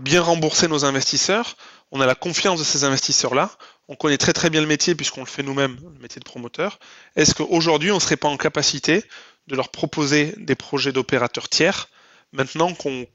bien 0.00 0.22
rembourser 0.22 0.68
nos 0.68 0.84
investisseurs. 0.84 1.56
On 1.92 2.00
a 2.00 2.06
la 2.06 2.14
confiance 2.14 2.58
de 2.58 2.64
ces 2.64 2.84
investisseurs-là. 2.84 3.50
On 3.88 3.94
connaît 3.94 4.18
très 4.18 4.50
bien 4.50 4.60
le 4.60 4.66
métier 4.66 4.94
puisqu'on 4.94 5.20
le 5.20 5.26
fait 5.26 5.42
nous-mêmes, 5.42 5.78
le 5.94 6.00
métier 6.00 6.18
de 6.18 6.24
promoteur. 6.24 6.78
Est-ce 7.14 7.34
qu'aujourd'hui, 7.34 7.92
on 7.92 7.96
ne 7.96 8.00
serait 8.00 8.16
pas 8.16 8.28
en 8.28 8.36
capacité 8.36 9.04
de 9.46 9.54
leur 9.54 9.70
proposer 9.70 10.34
des 10.38 10.56
projets 10.56 10.92
d'opérateurs 10.92 11.48
tiers 11.48 11.88
maintenant 12.32 12.74
qu'on 12.74 13.06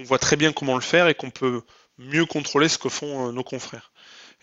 voit 0.00 0.18
très 0.18 0.36
bien 0.36 0.52
comment 0.52 0.74
le 0.74 0.80
faire 0.80 1.06
et 1.06 1.14
qu'on 1.14 1.30
peut 1.30 1.62
mieux 1.98 2.26
contrôler 2.26 2.68
ce 2.68 2.78
que 2.78 2.88
font 2.88 3.28
euh, 3.28 3.32
nos 3.32 3.44
confrères? 3.44 3.92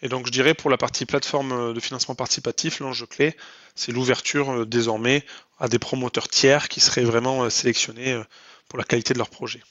Et 0.03 0.09
donc 0.09 0.27
je 0.27 0.31
dirais 0.31 0.53
pour 0.53 0.69
la 0.69 0.77
partie 0.77 1.05
plateforme 1.05 1.53
euh, 1.53 1.73
de 1.73 1.79
financement 1.79 2.13
participatif, 2.13 2.81
l'enjeu 2.81 3.07
clé, 3.07 3.35
c'est 3.73 3.93
l'ouverture 3.93 4.51
euh, 4.51 4.65
désormais 4.65 5.25
à 5.57 5.69
des 5.69 5.79
promoteurs 5.79 6.27
tiers 6.27 6.67
qui 6.67 6.81
seraient 6.81 7.05
vraiment 7.05 7.43
euh, 7.43 7.49
sélectionnés 7.49 8.21
pour 8.67 8.77
la 8.77 8.83
qualité 8.83 9.13
de 9.13 9.17
leur 9.17 9.29
projet. 9.29 9.61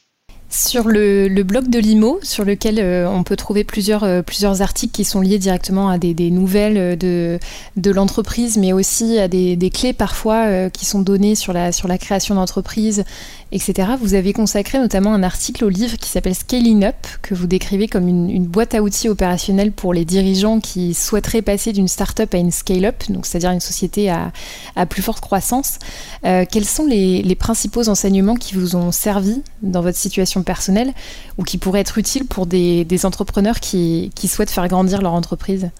Sur 0.54 0.86
le, 0.86 1.42
blog 1.44 1.70
de 1.70 1.78
l'IMO, 1.78 2.20
sur 2.22 2.44
lequel 2.44 2.78
euh, 2.78 3.08
on 3.08 3.22
peut 3.22 3.36
trouver 3.36 3.64
plusieurs, 3.64 4.04
euh, 4.04 4.20
plusieurs 4.20 4.60
articles 4.60 4.92
qui 4.92 5.02
sont 5.02 5.22
liés 5.22 5.38
directement 5.38 5.88
à 5.88 5.96
des, 5.96 6.30
nouvelles 6.30 6.76
euh, 6.76 7.38
de, 7.76 7.90
l'entreprise, 7.90 8.58
mais 8.58 8.74
aussi 8.74 9.18
à 9.18 9.28
des, 9.28 9.70
clés 9.72 9.94
parfois 9.94 10.68
qui 10.68 10.84
sont 10.84 11.00
données 11.00 11.36
sur 11.36 11.54
la, 11.54 11.72
création 11.98 12.34
d'entreprise, 12.34 13.04
etc. 13.50 13.92
Vous 13.98 14.12
avez 14.12 14.34
consacré 14.34 14.78
notamment 14.78 15.14
un 15.14 15.22
article 15.22 15.64
au 15.64 15.70
livre 15.70 15.96
qui 15.96 16.10
s'appelle 16.10 16.34
Scaling 16.34 16.84
Up, 16.84 16.96
que 17.22 17.34
vous 17.34 17.46
décrivez 17.46 17.88
comme 17.88 18.06
une, 18.06 18.44
boîte 18.44 18.74
à 18.74 18.82
outils 18.82 19.08
opérationnelle 19.08 19.72
pour 19.72 19.94
les 19.94 20.04
dirigeants 20.04 20.60
qui 20.60 20.92
souhaiteraient 20.92 21.40
passer 21.40 21.72
d'une 21.72 21.88
start-up 21.88 22.34
à 22.34 22.36
une 22.36 22.50
scale-up, 22.50 23.02
c'est-à-dire 23.22 23.52
une 23.52 23.60
société 23.60 24.10
à, 24.10 24.32
plus 24.86 25.00
forte 25.00 25.22
croissance. 25.22 25.78
quels 26.22 26.66
sont 26.66 26.84
les 26.84 27.36
principaux 27.36 27.88
enseignements 27.88 28.36
qui 28.36 28.54
vous 28.54 28.76
ont 28.76 28.92
servi 28.92 29.40
dans 29.62 29.80
votre 29.80 29.96
situation 29.96 30.41
personnel 30.42 30.92
ou 31.38 31.44
qui 31.44 31.58
pourrait 31.58 31.80
être 31.80 31.98
utile 31.98 32.26
pour 32.26 32.46
des, 32.46 32.86
entrepreneurs 33.04 33.60
qui, 33.60 34.10
souhaitent 34.28 34.50
faire 34.50 34.68
grandir 34.68 35.02
leur 35.02 35.14
entreprise 35.14 35.70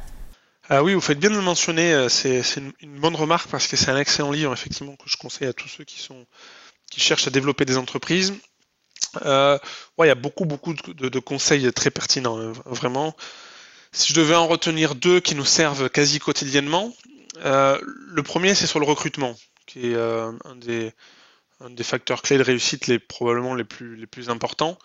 ah 0.69 0.83
oui, 0.83 0.95
vous 0.95 1.01
faites 1.01 1.19
bien 1.19 1.29
de 1.29 1.35
le 1.35 1.43
mentionner, 1.43 1.93
euh, 1.93 2.09
c'est 2.09 2.43
une, 2.81 2.99
bonne 2.99 3.17
remarque 3.17 3.51
parce 3.51 3.67
que 3.67 3.77
c'est 3.77 3.91
un 3.91 3.99
excellent 3.99 4.31
livre 4.31 4.53
effectivement 4.53 4.95
que 4.97 5.05
je 5.07 5.17
conseille 5.17 5.49
à 5.49 5.53
tous 5.53 5.69
ceux 5.69 5.85
qui, 5.85 6.01
sont, 6.01 6.25
qui 6.91 7.01
cherchent 7.01 7.27
à 7.27 7.31
développer 7.31 7.65
des 7.65 7.77
entreprises. 7.77 8.33
Euh, 9.27 9.59
il 9.99 10.07
y 10.07 10.11
a 10.11 10.15
beaucoup 10.15 10.47
beaucoup 10.47 10.73
de, 10.73 11.19
conseils 11.19 11.71
très 11.73 11.91
pertinents, 11.91 12.39
hein, 12.39 12.53
vraiment. 12.65 13.15
Si 13.91 14.15
je 14.15 14.19
devais 14.19 14.37
en 14.37 14.47
retenir 14.47 14.95
deux 14.95 15.21
qui 15.21 15.35
nous 15.35 15.45
servent 15.45 15.91
quasi 15.91 16.21
quotidiennement, 16.21 16.95
euh, 17.45 17.79
le 17.83 18.23
premier 18.23 18.55
c'est 18.55 18.69
sur 18.69 18.79
le 18.79 18.87
recrutement, 18.87 19.35
qui 19.67 19.93
est 19.93 19.97
un 19.97 20.57
des, 20.57 20.95
un 21.65 21.71
des 21.71 21.85
facteurs 21.85 22.23
clés 22.23 22.39
de 22.39 22.43
réussite 22.43 22.87
les 22.87 22.99
probablement 22.99 23.55
les 23.55 23.65
plus, 23.65 23.97
les 23.97 24.07
plus 24.07 24.31
importants. 24.31 24.79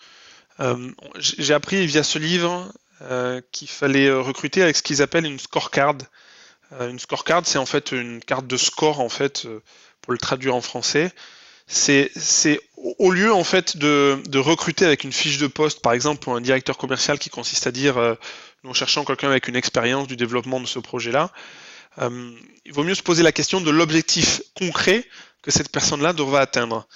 Euh, 0.60 0.90
j'ai 1.18 1.54
appris 1.54 1.86
via 1.86 2.02
ce 2.02 2.18
livre 2.18 2.72
euh, 3.02 3.40
qu'il 3.52 3.68
fallait 3.68 4.06
euh, 4.06 4.20
recruter 4.20 4.62
avec 4.62 4.76
ce 4.76 4.82
qu'ils 4.82 5.02
appellent 5.02 5.26
une 5.26 5.38
scorecard. 5.38 5.96
une 6.80 6.98
scorecard, 6.98 7.42
c'est 7.44 7.58
en 7.58 7.66
fait 7.66 7.92
une 7.92 8.20
carte 8.20 8.46
de 8.46 8.56
score 8.56 9.00
en 9.00 9.08
fait 9.08 9.46
pour 10.02 10.12
le 10.12 10.18
traduire 10.18 10.54
en 10.54 10.60
français. 10.60 11.12
C'est 11.66 12.10
au 12.76 13.10
lieu 13.10 13.32
en 13.32 13.44
fait 13.44 13.76
de, 13.76 14.22
de, 14.26 14.38
recruter 14.38 14.86
avec 14.86 15.04
une 15.04 15.12
fiche 15.12 15.36
de 15.38 15.46
poste, 15.46 15.82
par 15.82 15.92
exemple 15.92 16.22
pour 16.22 16.34
un 16.34 16.40
directeur 16.40 16.78
commercial 16.78 17.18
qui 17.18 17.28
consiste 17.28 17.66
à 17.66 17.72
dire 17.72 18.16
nous 18.64 18.72
cherchons 18.72 19.04
quelqu'un 19.04 19.28
avec 19.28 19.48
une 19.48 19.56
expérience 19.56 20.06
du 20.06 20.16
développement 20.16 20.60
de 20.60 20.66
ce 20.66 20.78
projet-là. 20.78 21.30
il 22.00 22.72
vaut 22.72 22.84
mieux 22.84 22.94
se 22.94 23.02
poser 23.02 23.22
la 23.22 23.32
question 23.32 23.60
de 23.60 23.70
l'objectif 23.70 24.40
concret 24.54 25.04
que 25.42 25.50
cette 25.50 25.70
personne-là 25.70 26.12
devra 26.12 26.40
atteindre. 26.40 26.86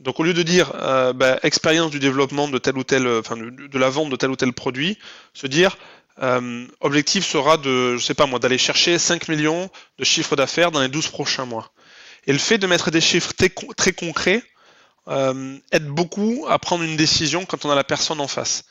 Donc 0.00 0.20
au 0.20 0.22
lieu 0.22 0.34
de 0.34 0.42
dire 0.42 0.72
euh, 0.74 1.12
bah, 1.12 1.38
expérience 1.42 1.90
du 1.90 1.98
développement 1.98 2.48
de 2.48 2.58
tel 2.58 2.76
ou 2.76 2.84
tel, 2.84 3.06
euh, 3.06 3.20
enfin 3.20 3.36
de, 3.36 3.78
la 3.78 3.88
vente 3.88 4.10
de 4.10 4.16
tel 4.16 4.30
ou 4.30 4.36
tel 4.36 4.52
produit, 4.52 4.98
se 5.32 5.46
dire 5.46 5.78
euh, 6.22 6.66
objectif 6.80 7.24
sera 7.24 7.56
de, 7.56 7.96
je 7.96 8.04
sais 8.04 8.14
pas 8.14 8.26
moi, 8.26 8.38
d'aller 8.38 8.58
chercher 8.58 8.98
5 8.98 9.28
millions 9.28 9.70
de 9.98 10.04
chiffres 10.04 10.36
d'affaires 10.36 10.70
dans 10.70 10.80
les 10.80 10.88
12 10.88 11.08
prochains 11.08 11.46
mois. 11.46 11.70
Et 12.26 12.32
le 12.32 12.38
fait 12.38 12.58
de 12.58 12.66
mettre 12.66 12.90
des 12.90 13.00
chiffres 13.00 13.32
très, 13.32 13.92
concrets 13.92 14.42
aide 15.08 15.86
beaucoup 15.86 16.46
à 16.48 16.58
prendre 16.58 16.82
une 16.82 16.96
décision 16.96 17.46
quand 17.46 17.64
on 17.64 17.70
a 17.70 17.76
la 17.76 17.84
personne 17.84 18.20
en 18.20 18.26
face. 18.26 18.64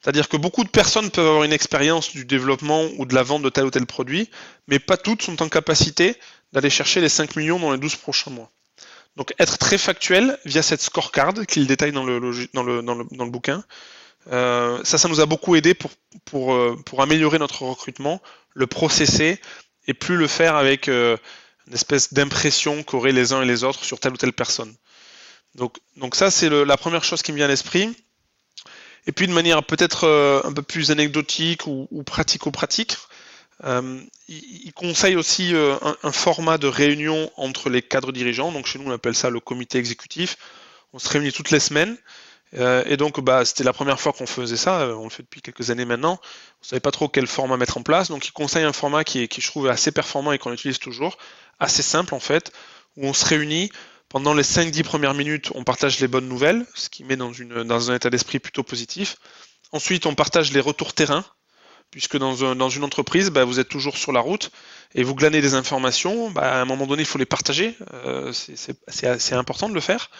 C'est-à-dire 0.00 0.28
que 0.28 0.36
beaucoup 0.36 0.64
de 0.64 0.68
personnes 0.68 1.10
peuvent 1.10 1.26
avoir 1.26 1.44
une 1.44 1.52
expérience 1.52 2.12
du 2.12 2.24
développement 2.24 2.86
ou 2.98 3.06
de 3.06 3.14
la 3.14 3.22
vente 3.22 3.42
de 3.42 3.48
tel 3.48 3.64
ou 3.64 3.70
tel 3.70 3.86
produit, 3.86 4.30
mais 4.68 4.78
pas 4.78 4.96
toutes 4.96 5.22
sont 5.22 5.42
en 5.42 5.48
capacité 5.48 6.16
d'aller 6.52 6.70
chercher 6.70 7.00
les 7.00 7.08
5 7.08 7.36
millions 7.36 7.58
dans 7.58 7.72
les 7.72 7.78
12 7.78 7.96
prochains 7.96 8.30
mois. 8.30 8.50
Donc 9.16 9.34
être 9.40 9.58
très 9.58 9.78
factuel 9.78 10.38
via 10.44 10.62
cette 10.62 10.80
scorecard 10.80 11.34
qu'il 11.48 11.66
détaille 11.66 11.92
dans 11.92 12.04
le, 12.04 12.20
dans 12.54 12.62
le, 12.62 12.82
dans 12.82 12.94
le, 12.94 13.30
bouquin, 13.30 13.64
euh, 14.30 14.80
ça, 14.84 14.98
ça 14.98 15.08
nous 15.08 15.20
a 15.20 15.26
beaucoup 15.26 15.56
aidé 15.56 15.74
pour, 15.74 15.90
pour, 16.24 16.54
euh, 16.54 16.76
pour 16.86 17.02
améliorer 17.02 17.38
notre 17.40 17.62
recrutement, 17.62 18.22
le 18.54 18.68
processer 18.68 19.40
et 19.88 19.94
plus 19.94 20.16
le 20.16 20.28
faire 20.28 20.54
avec 20.54 20.88
euh, 20.88 21.16
une 21.66 21.74
espèce 21.74 22.12
d'impression 22.12 22.84
qu'auraient 22.84 23.12
les 23.12 23.32
uns 23.32 23.42
et 23.42 23.46
les 23.46 23.64
autres 23.64 23.84
sur 23.84 23.98
telle 23.98 24.12
ou 24.12 24.16
telle 24.16 24.32
personne. 24.32 24.72
Donc, 25.56 25.78
donc 25.96 26.14
ça, 26.14 26.30
c'est 26.30 26.48
la 26.48 26.76
première 26.76 27.02
chose 27.02 27.22
qui 27.22 27.32
me 27.32 27.36
vient 27.36 27.46
à 27.46 27.48
l'esprit. 27.48 27.96
Et 29.08 29.12
puis 29.12 29.26
de 29.26 29.32
manière 29.32 29.64
peut-être 29.64 30.04
euh, 30.04 30.42
un 30.44 30.52
peu 30.52 30.60
plus 30.60 30.90
anecdotique 30.90 31.66
ou, 31.66 32.02
pratico-pratique, 32.04 32.98
euh, 33.64 34.00
il, 34.28 34.70
conseille 34.74 35.16
aussi 35.16 35.54
euh, 35.54 35.76
un, 36.02 36.12
format 36.12 36.58
de 36.58 36.68
réunion 36.68 37.32
entre 37.36 37.70
les 37.70 37.80
cadres 37.80 38.12
dirigeants. 38.12 38.52
Donc 38.52 38.66
chez 38.66 38.78
nous, 38.78 38.88
on 38.88 38.92
appelle 38.92 39.14
ça 39.14 39.30
le 39.30 39.40
comité 39.40 39.78
exécutif. 39.78 40.36
On 40.92 40.98
se 40.98 41.08
réunit 41.08 41.32
toutes 41.32 41.50
les 41.50 41.58
semaines. 41.58 41.96
et 42.54 42.96
donc, 42.98 43.20
bah, 43.20 43.46
c'était 43.46 43.64
la 43.64 43.72
première 43.72 43.98
fois 43.98 44.12
qu'on 44.12 44.26
faisait 44.26 44.58
ça. 44.58 44.86
On 44.94 45.04
le 45.04 45.10
fait 45.10 45.22
depuis 45.22 45.40
quelques 45.40 45.70
années 45.70 45.86
maintenant. 45.86 46.20
On 46.20 46.64
ne 46.64 46.68
savait 46.68 46.80
pas 46.80 46.90
trop 46.90 47.08
quel 47.08 47.26
format 47.26 47.56
mettre 47.56 47.78
en 47.78 47.82
place. 47.82 48.08
Donc, 48.08 48.26
il 48.26 48.32
conseille 48.32 48.64
un 48.64 48.72
format 48.74 49.04
qui, 49.04 49.22
est, 49.22 49.28
qui 49.28 49.40
je 49.40 49.46
trouve 49.46 49.68
assez 49.68 49.90
performant 49.90 50.32
et 50.32 50.38
qu'on 50.38 50.52
utilise 50.52 50.78
toujours, 50.78 51.16
assez 51.60 51.82
simple 51.82 52.14
en 52.14 52.20
fait, 52.20 52.52
où 52.96 53.06
on 53.06 53.14
se 53.14 53.24
réunit 53.24 53.70
pendant 54.08 54.34
les 54.34 54.42
5-10 54.42 54.82
premières 54.84 55.14
minutes, 55.14 55.50
on 55.54 55.64
partage 55.64 56.00
les 56.00 56.08
bonnes 56.08 56.28
nouvelles, 56.28 56.66
ce 56.74 56.88
qui 56.88 57.04
met 57.04 57.16
dans, 57.16 57.32
une, 57.32 57.64
dans 57.64 57.90
un 57.90 57.94
état 57.94 58.10
d'esprit 58.10 58.38
plutôt 58.38 58.62
positif. 58.62 59.16
Ensuite, 59.72 60.06
on 60.06 60.14
partage 60.14 60.52
les 60.52 60.60
retours 60.60 60.94
terrain, 60.94 61.24
puisque 61.90 62.16
dans, 62.16 62.54
dans 62.54 62.70
une 62.70 62.84
entreprise, 62.84 63.30
bah, 63.30 63.44
vous 63.44 63.60
êtes 63.60 63.68
toujours 63.68 63.96
sur 63.96 64.12
la 64.12 64.20
route 64.20 64.50
et 64.94 65.02
vous 65.02 65.14
glanez 65.14 65.40
des 65.40 65.54
informations. 65.54 66.30
Bah, 66.30 66.58
à 66.58 66.60
un 66.60 66.64
moment 66.64 66.86
donné, 66.86 67.02
il 67.02 67.06
faut 67.06 67.18
les 67.18 67.26
partager. 67.26 67.76
Euh, 67.92 68.32
c'est 68.32 69.34
important 69.34 69.68
de 69.68 69.74
le 69.74 69.80
faire. 69.80 70.10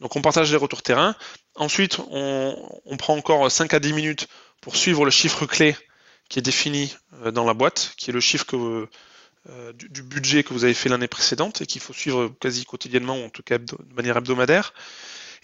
Donc, 0.00 0.14
on 0.16 0.22
partage 0.22 0.50
les 0.50 0.56
retours 0.56 0.82
terrain. 0.82 1.16
Ensuite, 1.56 1.98
on, 2.10 2.80
on, 2.84 2.96
prend 2.96 3.16
encore 3.16 3.50
5 3.50 3.74
à 3.74 3.80
10 3.80 3.92
minutes 3.92 4.28
pour 4.60 4.76
suivre 4.76 5.04
le 5.04 5.10
chiffre 5.10 5.46
clé 5.46 5.76
qui 6.28 6.38
est 6.38 6.42
défini 6.42 6.94
euh, 7.24 7.30
dans 7.30 7.44
la 7.44 7.54
boîte, 7.54 7.94
qui 7.96 8.10
est 8.10 8.12
le 8.12 8.20
chiffre 8.20 8.46
que 8.46 8.88
euh, 9.50 9.72
du, 9.74 10.02
budget 10.02 10.42
que 10.42 10.54
vous 10.54 10.64
avez 10.64 10.72
fait 10.72 10.88
l'année 10.88 11.08
précédente 11.08 11.60
et 11.60 11.66
qu'il 11.66 11.80
faut 11.80 11.92
suivre 11.92 12.32
quasi 12.40 12.64
quotidiennement 12.64 13.18
ou 13.18 13.24
en 13.24 13.28
tout 13.28 13.42
cas 13.42 13.58
de 13.58 13.76
manière 13.94 14.16
hebdomadaire. 14.16 14.72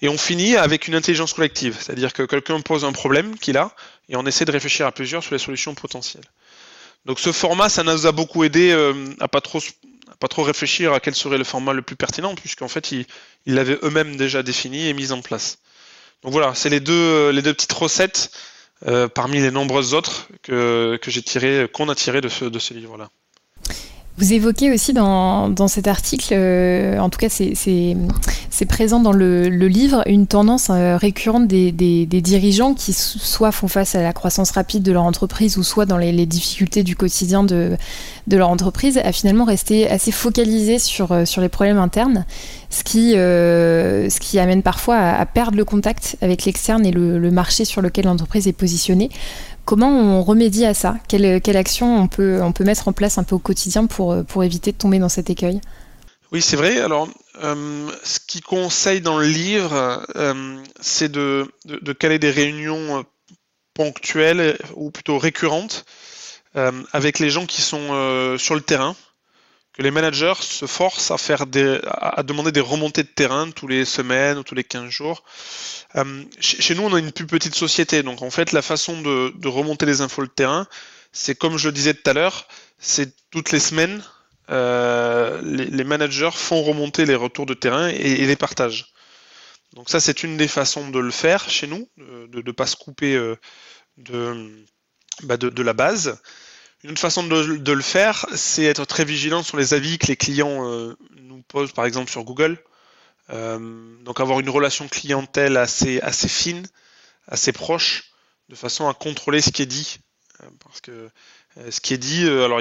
Et 0.01 0.09
on 0.09 0.17
finit 0.17 0.57
avec 0.57 0.89
une 0.89 0.95
intelligence 0.95 1.35
collective, 1.35 1.77
c'est-à-dire 1.79 2.15
que 2.15 2.23
quelqu'un 2.23 2.61
pose 2.63 2.87
un 2.87 2.93
problème 2.93 3.37
qu'il 3.39 3.59
a 3.59 3.75
et 4.09 4.17
on 4.17 4.25
essaie 4.25 4.47
de 4.47 4.53
réfléchir 4.53 4.87
à 4.87 4.93
plusieurs 4.93 5.23
sur 5.23 5.35
les 5.35 5.39
solutions 5.39 5.75
potentielles. 5.75 6.25
Donc 7.05 7.21
ce 7.21 7.33
format, 7.33 7.69
ça 7.69 7.83
nous 7.83 8.07
a 8.07 8.13
beaucoup 8.13 8.43
aidé 8.45 8.73
euh, 8.73 8.95
à 9.21 9.29
pas 9.29 9.41
trop 9.43 9.61
pas 10.19 10.29
trop 10.29 10.43
réfléchir 10.43 10.93
à 10.93 11.01
quel 11.01 11.15
serait 11.15 11.39
le 11.39 11.45
format 11.45 11.73
le 11.73 11.83
plus 11.83 11.97
pertinent, 11.97 12.35
puisqu'en 12.35 12.69
fait 12.69 12.93
ils 12.93 13.07
l'avaient 13.47 13.79
eux-mêmes 13.83 14.17
déjà 14.17 14.43
défini 14.43 14.89
et 14.89 14.95
mis 14.95 15.13
en 15.13 15.21
place. 15.23 15.59
Donc 16.23 16.33
voilà, 16.33 16.55
c'est 16.55 16.69
les 16.71 16.81
deux 16.81 17.31
les 17.31 17.43
deux 17.43 17.55
petites 17.55 17.73
recettes 17.73 18.31
euh, 18.87 19.09
parmi 19.09 19.41
les 19.41 19.51
nombreuses 19.51 19.93
autres 19.93 20.29
que, 20.43 20.99
que 21.03 21.11
j'ai 21.11 21.23
tiré, 21.23 21.69
qu'on 21.71 21.91
a 21.91 21.95
tiré 21.95 22.23
de 22.23 22.31
ce, 22.31 22.47
de 22.47 22.59
ce 22.59 22.73
livre-là. 22.73 23.11
Vous 24.19 24.35
évoquez 24.35 24.71
aussi 24.71 24.93
dans, 24.93 25.69
cet 25.69 25.89
article, 25.89 26.35
euh, 26.37 26.99
en 26.99 27.09
tout 27.09 27.19
cas 27.19 27.29
c'est 27.31 28.67
présent 28.69 29.01
dans 29.01 29.13
le, 29.13 29.49
livre, 29.49 30.03
une 30.07 30.27
tendance 30.27 30.69
euh, 30.69 30.99
récurrente 30.99 31.47
des, 31.47 31.73
dirigeants 32.07 32.75
qui 32.75 32.93
soit 32.93 33.51
font 33.51 33.69
face 33.69 33.95
à 33.95 34.03
la 34.03 34.13
croissance 34.13 34.51
rapide 34.51 34.83
de 34.83 34.93
leur 34.93 35.05
entreprise 35.05 35.57
ou 35.57 35.63
soit 35.63 35.87
dans 35.87 35.97
les, 35.97 36.27
difficultés 36.27 36.83
du 36.83 36.97
quotidien 36.97 37.45
de, 37.45 37.79
de, 38.27 38.37
leur 38.37 38.51
entreprise 38.51 38.99
à 38.99 39.11
finalement 39.13 39.45
rester 39.45 39.89
assez 39.89 40.13
focalisés 40.13 40.79
sur, 40.79 41.13
euh, 41.13 41.25
sur 41.25 41.41
les 41.41 41.49
problèmes 41.49 41.79
internes, 41.79 42.27
ce 42.69 42.85
qui, 42.85 43.17
amène 44.39 44.63
parfois 44.63 44.97
à, 44.97 45.19
à, 45.19 45.25
perdre 45.25 45.57
le 45.57 45.65
contact 45.65 46.19
avec 46.21 46.45
l'externe 46.45 46.85
et 46.85 46.91
le, 46.91 47.19
le 47.19 47.31
marché 47.31 47.65
sur 47.65 47.81
lequel 47.81 48.05
l'entreprise 48.05 48.47
est 48.49 48.53
positionnée. 48.53 49.09
Comment 49.71 49.93
on 49.93 50.25
remédie 50.25 50.67
à 50.67 50.75
ça? 50.75 50.97
Quelle, 51.07 51.57
action 51.57 51.97
on 51.97 52.09
peut, 52.09 52.43
mettre 52.65 52.89
en 52.89 52.93
place 52.93 53.19
un 53.19 53.23
peu 53.23 53.37
au 53.37 53.39
quotidien 53.39 53.87
pour, 53.87 54.43
éviter 54.43 54.73
de 54.73 54.77
tomber 54.77 54.99
dans 54.99 55.09
cet 55.09 55.31
écueil? 55.31 55.61
Oui, 56.33 56.43
c'est 56.43 56.57
vrai. 56.57 56.81
Alors, 56.81 57.09
euh, 57.45 57.89
ce 58.03 58.19
qu'il 58.19 58.43
conseille 58.43 59.01
dans 59.01 59.17
le 59.17 59.27
livre, 59.27 60.05
euh, 60.17 60.57
c'est 60.81 61.09
de, 61.09 61.47
caler 62.01 62.19
des 62.19 62.33
réunions 62.33 62.99
euh, 62.99 63.03
ponctuelles 63.73 64.59
ou 64.75 64.91
plutôt 64.91 65.19
récurrentes 65.19 65.85
avec 66.93 67.21
les 67.21 67.31
gens 67.31 67.47
qui 67.47 67.63
sont 67.63 68.37
sur 68.39 68.57
le 68.57 68.61
terrain, 68.63 68.97
que 69.73 69.83
les 69.83 69.91
managers 69.91 70.35
se 70.41 70.67
forcent 70.67 71.11
à 71.11 71.19
faire 71.19 71.47
des, 71.47 71.81
à 71.87 72.23
demander 72.23 72.53
des 72.53 72.61
remontées 72.61 73.05
de 73.05 73.09
terrain 73.09 73.51
tous 73.51 73.69
les 73.69 73.85
semaines 73.85 74.39
ou 74.39 74.43
tous 74.43 74.55
les 74.55 74.65
15 74.65 74.91
jours 74.91 75.23
euh, 75.97 76.25
chez, 76.41 76.75
nous, 76.75 76.83
on 76.83 76.95
a 76.95 76.99
une 76.99 77.13
plus 77.13 77.27
petite 77.27 77.55
société, 77.55 78.03
donc 78.03 78.23
en 78.23 78.31
fait, 78.31 78.53
la 78.53 78.63
façon 78.63 79.01
de, 79.01 79.49
remonter 79.49 79.87
les 79.87 80.01
infos 80.01 80.23
de 80.23 80.31
terrain, 80.31 80.67
c'est 81.13 81.35
comme 81.35 81.57
je 81.57 81.69
le 81.69 81.73
disais 81.73 81.95
tout 81.95 82.09
à 82.09 82.13
l'heure, 82.13 82.47
c'est 82.79 83.13
toutes 83.31 83.51
les 83.51 83.59
semaines, 83.59 84.03
euh, 84.51 85.41
les, 85.43 85.85
managers 85.85 86.31
font 86.33 86.63
remonter 86.63 87.07
les 87.07 87.15
retours 87.15 87.47
de 87.47 87.55
terrain 87.55 87.89
et, 87.89 88.27
les 88.27 88.37
partagent. 88.37 88.93
Donc 89.75 89.91
ça, 89.91 90.01
c'est 90.01 90.23
une 90.23 90.37
des 90.37 90.49
façons 90.49 90.91
de 90.91 90.99
le 90.99 91.11
faire 91.11 91.49
chez 91.49 91.67
nous, 91.67 91.89
de 91.97 92.43
ne 92.43 92.53
pas 92.53 92.67
se 92.67 92.77
couper 92.77 93.17
euh, 93.17 93.37
bah, 95.25 95.37
de, 95.37 95.63
la 95.63 95.73
base. 95.73 96.21
Une 96.83 96.93
autre 96.93 97.01
façon 97.01 97.23
de, 97.23 97.73
le 97.73 97.83
faire, 97.83 98.27
c'est 98.35 98.65
être 98.65 98.87
très 98.87 99.05
vigilant 99.05 99.43
sur 99.43 99.57
les 99.59 99.75
avis 99.75 99.99
que 99.99 100.07
les 100.07 100.17
clients 100.17 100.65
nous 101.17 101.43
posent, 101.43 101.73
par 101.73 101.85
exemple 101.85 102.11
sur 102.11 102.25
Google. 102.25 102.59
Euh, 103.33 103.97
donc 104.03 104.21
avoir 104.21 104.41
une 104.41 104.51
relation 104.51 104.89
clientèle 104.89 105.57
assez, 105.57 106.01
fine, 106.29 106.67
assez 107.29 107.53
proche, 107.53 108.13
de 108.49 108.55
façon 108.55 108.89
à 108.89 108.95
contrôler 108.95 109.41
ce 109.41 109.51
qui 109.51 109.63
est 109.63 109.67
dit. 109.67 109.99
Euh, 110.43 110.47
parce 110.65 110.81
que 110.81 111.11
euh, 111.59 111.71
ce 111.71 111.81
qui 111.81 111.95
est 111.95 111.99
dit, 111.99 112.29
alors 112.29 112.61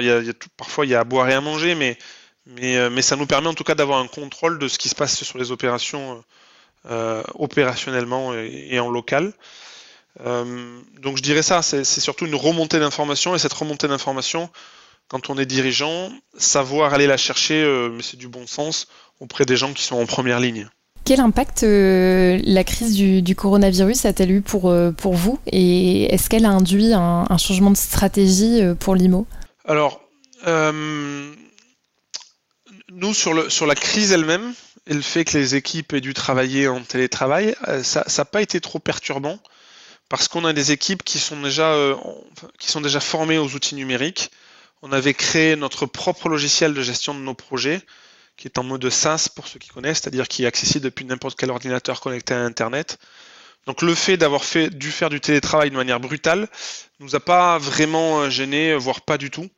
parfois 0.56 0.86
il 0.86 0.90
y 0.90 0.94
a 0.94 1.00
à 1.00 1.04
boire 1.04 1.28
et 1.28 1.34
à 1.34 1.40
manger, 1.40 1.74
mais 1.74 3.02
ça 3.02 3.16
nous 3.16 3.26
permet 3.26 3.48
en 3.48 3.54
tout 3.54 3.64
cas 3.64 3.74
d'avoir 3.74 3.98
un 3.98 4.06
contrôle 4.06 4.58
de 4.58 4.68
ce 4.68 4.78
qui 4.78 4.88
se 4.88 4.94
passe 4.94 5.22
sur 5.22 5.38
les 5.38 5.50
opérations 5.50 6.24
opérationnellement 7.34 8.34
et, 8.34 8.80
en 8.80 8.90
local. 8.90 9.32
Donc 10.18 11.16
je 11.16 11.22
dirais 11.22 11.42
ça, 11.42 11.62
c'est 11.62 11.84
surtout 11.84 12.26
une 12.26 12.34
remontée 12.34 12.78
d'informations 12.78 13.34
et 13.34 13.38
cette 13.38 13.52
remontée 13.52 13.88
d'informations, 13.88 14.50
quand 15.08 15.30
on 15.30 15.38
est 15.38 15.46
dirigeant, 15.46 16.10
savoir 16.36 16.94
aller 16.94 17.06
la 17.06 17.16
chercher, 17.16 17.64
mais 17.92 18.02
c'est 18.02 18.16
du 18.18 18.28
bon 18.28 18.46
sens, 18.46 18.88
auprès 19.20 19.44
des 19.44 19.56
gens 19.56 19.72
qui 19.72 19.82
sont 19.82 19.96
en 19.96 20.06
première 20.06 20.40
ligne. 20.40 20.68
Quel 21.04 21.20
impact 21.20 21.62
euh, 21.62 22.38
la 22.44 22.62
crise 22.62 22.94
du, 22.94 23.34
coronavirus 23.34 24.04
a-t-elle 24.04 24.30
eu 24.30 24.42
pour, 24.42 24.68
euh, 24.70 24.92
pour 24.92 25.14
vous? 25.14 25.38
Et 25.46 26.04
est-ce 26.12 26.28
qu'elle 26.28 26.44
a 26.44 26.50
induit 26.50 26.92
un, 26.92 27.26
changement 27.38 27.70
de 27.70 27.76
stratégie 27.76 28.62
euh, 28.62 28.74
pour 28.74 28.94
l'IMO 28.94 29.26
Alors, 29.64 30.02
nous, 32.92 33.14
sur, 33.14 33.34
le, 33.34 33.48
sur 33.48 33.66
la 33.66 33.74
crise 33.74 34.12
elle-même, 34.12 34.52
et 34.86 34.94
le 34.94 35.02
fait 35.02 35.24
que 35.24 35.36
les 35.36 35.54
équipes 35.54 35.92
aient 35.92 36.00
dû 36.00 36.14
travailler 36.14 36.68
en 36.68 36.80
télétravail, 36.80 37.54
ça 37.82 38.04
n'a 38.16 38.24
pas 38.24 38.42
été 38.42 38.60
trop 38.60 38.78
perturbant 38.78 39.38
parce 40.10 40.28
qu'on 40.28 40.44
a 40.44 40.52
des 40.52 40.72
équipes 40.72 41.02
qui 41.02 41.18
sont 41.18 41.40
déjà, 41.40 41.74
qui 42.58 42.70
sont 42.70 42.82
déjà 42.82 43.00
formées 43.00 43.38
aux 43.38 43.54
outils 43.54 43.74
numériques. 43.74 44.30
On 44.82 44.92
avait 44.92 45.14
créé 45.14 45.56
notre 45.56 45.86
propre 45.86 46.28
logiciel 46.28 46.74
de 46.74 46.82
gestion 46.82 47.14
de 47.14 47.20
nos 47.20 47.34
projets 47.34 47.80
qui 48.40 48.48
est 48.48 48.58
en 48.58 48.64
mode 48.64 48.88
SaaS 48.88 49.28
pour 49.34 49.46
ceux 49.46 49.58
qui 49.58 49.68
connaissent, 49.68 50.00
c'est-à-dire 50.00 50.26
qui 50.26 50.44
est 50.44 50.46
accessible 50.46 50.84
depuis 50.84 51.04
n'importe 51.04 51.38
quel 51.38 51.50
ordinateur 51.50 52.00
connecté 52.00 52.32
à 52.32 52.42
Internet. 52.42 52.98
Donc 53.66 53.82
le 53.82 53.94
fait 53.94 54.16
d'avoir 54.16 54.44
fait, 54.44 54.70
dû 54.70 54.90
faire 54.90 55.10
du 55.10 55.20
télétravail 55.20 55.70
de 55.70 55.76
manière 55.76 56.00
brutale 56.00 56.48
nous 57.00 57.14
a 57.14 57.20
pas 57.20 57.58
vraiment 57.58 58.22
euh, 58.22 58.30
gêné, 58.30 58.74
voire 58.74 59.02
pas 59.02 59.18
du 59.18 59.30
tout. 59.30 59.48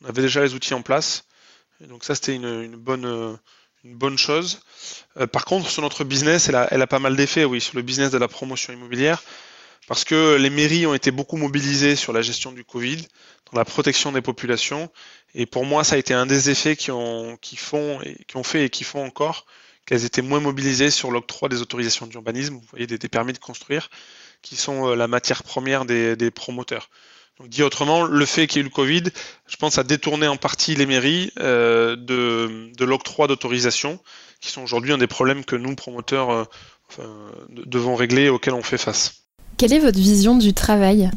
On 0.00 0.08
avait 0.08 0.22
déjà 0.22 0.42
les 0.42 0.54
outils 0.54 0.72
en 0.72 0.80
place. 0.80 1.24
Et 1.82 1.86
donc 1.86 2.04
ça 2.04 2.14
c'était 2.14 2.34
une, 2.34 2.74
bonne, 2.74 3.04
euh, 3.04 3.36
une 3.84 3.96
bonne 3.96 4.16
chose. 4.16 4.60
Euh, 5.18 5.26
par 5.26 5.44
contre, 5.44 5.68
sur 5.68 5.82
notre 5.82 6.02
business, 6.02 6.48
elle 6.48 6.82
a 6.82 6.86
pas 6.86 6.98
mal 6.98 7.14
d'effets, 7.16 7.44
oui, 7.44 7.60
sur 7.60 7.76
le 7.76 7.82
business 7.82 8.10
de 8.10 8.18
la 8.18 8.28
promotion 8.28 8.72
immobilière, 8.72 9.22
parce 9.88 10.04
que 10.04 10.36
les 10.36 10.50
mairies 10.50 10.86
ont 10.86 10.94
été 10.94 11.10
beaucoup 11.10 11.36
mobilisées 11.36 11.96
sur 11.96 12.12
la 12.12 12.22
gestion 12.22 12.52
du 12.52 12.64
Covid, 12.64 13.06
dans 13.52 13.58
la 13.58 13.64
protection 13.64 14.12
des 14.12 14.22
populations, 14.22 14.90
et 15.34 15.46
pour 15.46 15.64
moi, 15.64 15.84
ça 15.84 15.96
a 15.96 15.98
été 15.98 16.14
un 16.14 16.26
des 16.26 16.50
effets 16.50 16.76
qui 16.76 16.90
ont, 16.90 17.36
qui 17.40 17.56
font, 17.56 18.00
qui 18.26 18.36
ont 18.36 18.44
fait 18.44 18.66
et 18.66 18.70
qui 18.70 18.84
font 18.84 19.04
encore 19.04 19.46
qu'elles 19.86 20.04
étaient 20.04 20.22
moins 20.22 20.40
mobilisées 20.40 20.90
sur 20.90 21.10
l'octroi 21.10 21.48
des 21.48 21.60
autorisations 21.60 22.06
d'urbanisme, 22.06 22.54
vous 22.54 22.66
voyez, 22.70 22.86
des, 22.86 23.08
permis 23.08 23.32
de 23.32 23.38
construire, 23.38 23.90
qui 24.40 24.56
sont 24.56 24.90
euh, 24.90 24.94
la 24.94 25.08
matière 25.08 25.42
première 25.42 25.84
des, 25.84 26.30
promoteurs. 26.30 26.88
Donc, 27.38 27.48
dit 27.48 27.62
autrement, 27.62 28.04
le 28.04 28.26
fait 28.26 28.46
qu'il 28.46 28.58
y 28.58 28.60
ait 28.60 28.66
eu 28.66 28.68
le 28.68 28.74
Covid, 28.74 29.04
je 29.48 29.56
pense, 29.56 29.78
a 29.78 29.84
détourné 29.84 30.28
en 30.28 30.36
partie 30.36 30.76
les 30.76 30.86
mairies 30.86 31.32
euh, 31.40 31.96
de, 31.96 32.70
de 32.76 32.84
l'octroi 32.84 33.26
d'autorisation, 33.26 33.98
qui 34.40 34.50
sont 34.50 34.62
aujourd'hui 34.62 34.92
un 34.92 34.98
des 34.98 35.06
problèmes 35.06 35.44
que 35.44 35.56
nous, 35.56 35.74
promoteurs, 35.74 36.30
euh, 36.30 36.44
devons 37.48 37.96
régler 37.96 38.24
et 38.24 38.28
auxquels 38.28 38.54
on 38.54 38.62
fait 38.62 38.78
face. 38.78 39.22
Quelle 39.56 39.72
est 39.72 39.78
votre 39.78 39.98
vision 39.98 40.36
du 40.36 40.54
travail? 40.54 41.10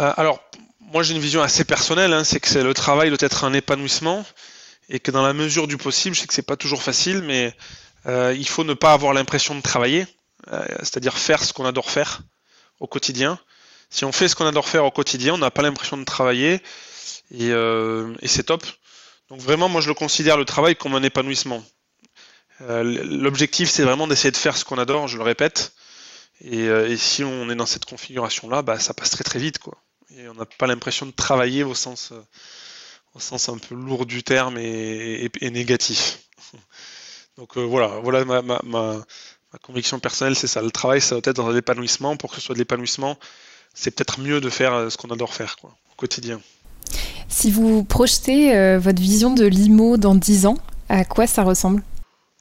Euh, 0.00 0.12
Alors, 0.16 0.40
moi 0.80 1.02
j'ai 1.02 1.14
une 1.14 1.20
vision 1.20 1.42
assez 1.42 1.64
personnelle, 1.64 2.12
hein, 2.12 2.24
c'est 2.24 2.40
que 2.40 2.58
le 2.58 2.74
travail 2.74 3.08
doit 3.08 3.18
être 3.20 3.44
un 3.44 3.52
épanouissement 3.52 4.24
et 4.88 5.00
que 5.00 5.10
dans 5.10 5.22
la 5.22 5.32
mesure 5.32 5.66
du 5.66 5.76
possible, 5.76 6.14
je 6.14 6.20
sais 6.20 6.26
que 6.26 6.34
c'est 6.34 6.42
pas 6.42 6.56
toujours 6.56 6.82
facile, 6.82 7.22
mais 7.22 7.54
euh, 8.06 8.34
il 8.36 8.48
faut 8.48 8.64
ne 8.64 8.74
pas 8.74 8.92
avoir 8.92 9.12
l'impression 9.12 9.54
de 9.54 9.60
travailler, 9.60 10.06
euh, 10.52 10.64
c'est-à-dire 10.80 11.16
faire 11.16 11.42
ce 11.44 11.52
qu'on 11.52 11.64
adore 11.64 11.90
faire 11.90 12.22
au 12.80 12.86
quotidien. 12.86 13.38
Si 13.90 14.04
on 14.04 14.12
fait 14.12 14.28
ce 14.28 14.34
qu'on 14.34 14.46
adore 14.46 14.68
faire 14.68 14.84
au 14.84 14.90
quotidien, 14.90 15.34
on 15.34 15.38
n'a 15.38 15.50
pas 15.50 15.62
l'impression 15.62 15.96
de 15.96 16.04
travailler 16.04 16.60
et, 17.30 17.48
et 17.48 18.28
c'est 18.28 18.44
top. 18.44 18.64
Donc 19.28 19.40
vraiment, 19.40 19.68
moi 19.68 19.82
je 19.82 19.88
le 19.88 19.94
considère 19.94 20.38
le 20.38 20.46
travail 20.46 20.76
comme 20.76 20.94
un 20.94 21.02
épanouissement. 21.02 21.62
L'objectif, 22.60 23.68
c'est 23.68 23.82
vraiment 23.82 24.06
d'essayer 24.06 24.30
de 24.30 24.36
faire 24.36 24.56
ce 24.56 24.64
qu'on 24.64 24.78
adore, 24.78 25.08
je 25.08 25.18
le 25.18 25.22
répète. 25.22 25.74
Et, 26.42 26.68
euh, 26.68 26.88
et, 26.88 26.96
si 26.96 27.22
on 27.22 27.48
est 27.50 27.54
dans 27.54 27.66
cette 27.66 27.84
configuration-là, 27.84 28.62
bah, 28.62 28.78
ça 28.78 28.94
passe 28.94 29.10
très 29.10 29.24
très 29.24 29.38
vite, 29.38 29.58
quoi. 29.58 29.78
Et 30.16 30.28
on 30.28 30.34
n'a 30.34 30.44
pas 30.44 30.66
l'impression 30.66 31.06
de 31.06 31.12
travailler 31.12 31.62
au 31.62 31.74
sens, 31.74 32.10
euh, 32.12 32.20
au 33.14 33.20
sens 33.20 33.48
un 33.48 33.58
peu 33.58 33.74
lourd 33.74 34.06
du 34.06 34.22
terme 34.24 34.58
et, 34.58 35.30
négatif. 35.40 36.18
Donc 37.38 37.56
euh, 37.56 37.62
voilà, 37.62 37.86
voilà 38.02 38.24
ma, 38.24 39.04
conviction 39.62 40.00
personnelle, 40.00 40.34
c'est 40.34 40.48
ça. 40.48 40.62
Le 40.62 40.70
travail, 40.70 41.00
ça 41.00 41.14
doit 41.14 41.30
être 41.30 41.36
dans 41.36 41.50
l'épanouissement. 41.50 42.16
Pour 42.16 42.30
que 42.30 42.36
ce 42.36 42.42
soit 42.42 42.54
de 42.54 42.58
l'épanouissement, 42.58 43.16
c'est 43.72 43.92
peut-être 43.92 44.20
mieux 44.20 44.40
de 44.40 44.50
faire 44.50 44.90
ce 44.90 44.96
qu'on 44.96 45.10
adore 45.10 45.34
faire, 45.34 45.56
au 45.62 45.94
quotidien. 45.96 46.40
Si 47.28 47.50
vous 47.50 47.84
projetez 47.84 48.76
votre 48.78 49.00
vision 49.00 49.32
de 49.32 49.46
l'IMO 49.46 49.96
dans 49.96 50.14
10 50.14 50.46
ans, 50.46 50.58
à 50.88 51.04
quoi 51.04 51.26
ça 51.26 51.42
ressemble? 51.42 51.82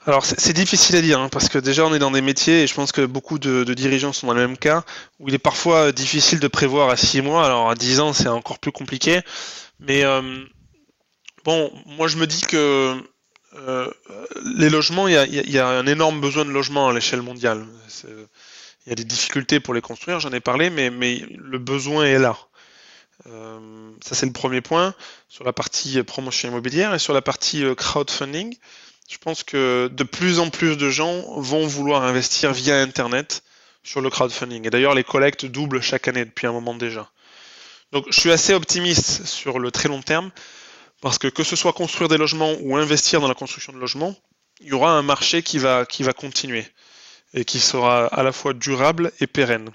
Alors 0.07 0.25
c'est 0.25 0.53
difficile 0.53 0.95
à 0.95 1.01
dire 1.01 1.19
hein, 1.19 1.29
parce 1.29 1.47
que 1.47 1.59
déjà 1.59 1.85
on 1.85 1.93
est 1.93 1.99
dans 1.99 2.09
des 2.09 2.21
métiers 2.21 2.63
et 2.63 2.67
je 2.67 2.73
pense 2.73 2.91
que 2.91 3.05
beaucoup 3.05 3.37
de, 3.37 3.63
dirigeants 3.73 4.13
sont 4.13 4.27
dans 4.27 4.33
le 4.33 4.41
même 4.41 4.57
cas 4.57 4.83
où 5.19 5.27
il 5.27 5.35
est 5.35 5.39
parfois 5.39 5.91
difficile 5.91 6.39
de 6.39 6.47
prévoir 6.47 6.89
à 6.89 6.97
6 6.97 7.21
mois. 7.21 7.45
Alors 7.45 7.69
à 7.69 7.75
10 7.75 7.99
ans 7.99 8.13
c'est 8.13 8.27
encore 8.27 8.57
plus 8.59 8.71
compliqué. 8.71 9.21
Mais 9.79 10.03
euh, 10.03 10.43
bon, 11.43 11.71
moi 11.85 12.07
je 12.07 12.17
me 12.17 12.25
dis 12.25 12.41
que 12.41 12.95
euh, 13.53 13.91
les 14.55 14.69
logements, 14.69 15.07
il 15.07 15.13
y, 15.13 15.59
a, 15.59 15.67
un 15.67 15.85
énorme 15.85 16.21
besoin 16.21 16.45
de 16.45 16.51
logements 16.51 16.87
à 16.87 16.93
l'échelle 16.93 17.21
mondiale. 17.21 17.65
Il 18.85 18.89
y 18.89 18.91
a 18.91 18.95
des 18.95 19.03
difficultés 19.03 19.59
pour 19.59 19.73
les 19.73 19.81
construire, 19.81 20.19
j'en 20.19 20.31
ai 20.31 20.39
parlé, 20.39 20.69
mais, 20.69 20.89
mais 20.89 21.23
le 21.37 21.59
besoin 21.59 22.05
est 22.05 22.17
là. 22.17 22.37
Euh, 23.27 23.91
ça 24.03 24.15
c'est 24.15 24.25
le 24.25 24.31
premier 24.31 24.61
point 24.61 24.95
sur 25.27 25.43
la 25.43 25.53
partie 25.53 26.01
promotion 26.01 26.49
immobilière 26.49 26.95
et 26.95 26.99
sur 26.99 27.13
la 27.13 27.21
partie 27.21 27.63
euh, 27.63 27.75
crowdfunding. 27.75 28.57
Je 29.09 29.17
pense 29.17 29.43
que 29.43 29.89
de 29.91 30.03
plus 30.03 30.39
en 30.39 30.49
plus 30.49 30.77
de 30.77 30.89
gens 30.89 31.21
vont 31.39 31.67
vouloir 31.67 32.03
investir 32.03 32.53
via 32.53 32.81
Internet 32.81 33.43
sur 33.83 34.01
le 34.01 34.09
crowdfunding. 34.09 34.67
Et 34.67 34.69
d'ailleurs, 34.69 34.95
les 34.95 35.03
collectes 35.03 35.45
doublent 35.45 35.81
chaque 35.81 36.07
année 36.07 36.25
depuis 36.25 36.47
un 36.47 36.51
moment 36.51 36.75
déjà. 36.75 37.09
Donc, 37.91 38.05
je 38.09 38.19
suis 38.19 38.31
assez 38.31 38.53
optimiste 38.53 39.25
sur 39.25 39.59
le 39.59 39.71
très 39.71 39.89
long 39.89 40.01
terme 40.01 40.31
parce 41.01 41.17
que 41.17 41.27
que 41.27 41.43
ce 41.43 41.55
soit 41.55 41.73
construire 41.73 42.09
des 42.09 42.17
logements 42.17 42.53
ou 42.61 42.77
investir 42.77 43.19
dans 43.21 43.27
la 43.27 43.33
construction 43.33 43.73
de 43.73 43.79
logements, 43.79 44.15
il 44.61 44.67
y 44.67 44.73
aura 44.73 44.91
un 44.91 45.01
marché 45.01 45.41
qui 45.41 45.57
va, 45.57 45.85
qui 45.85 46.03
va 46.03 46.13
continuer 46.13 46.65
et 47.33 47.43
qui 47.43 47.59
sera 47.59 48.05
à 48.05 48.23
la 48.23 48.31
fois 48.31 48.53
durable 48.53 49.11
et 49.19 49.27
pérenne. 49.27 49.69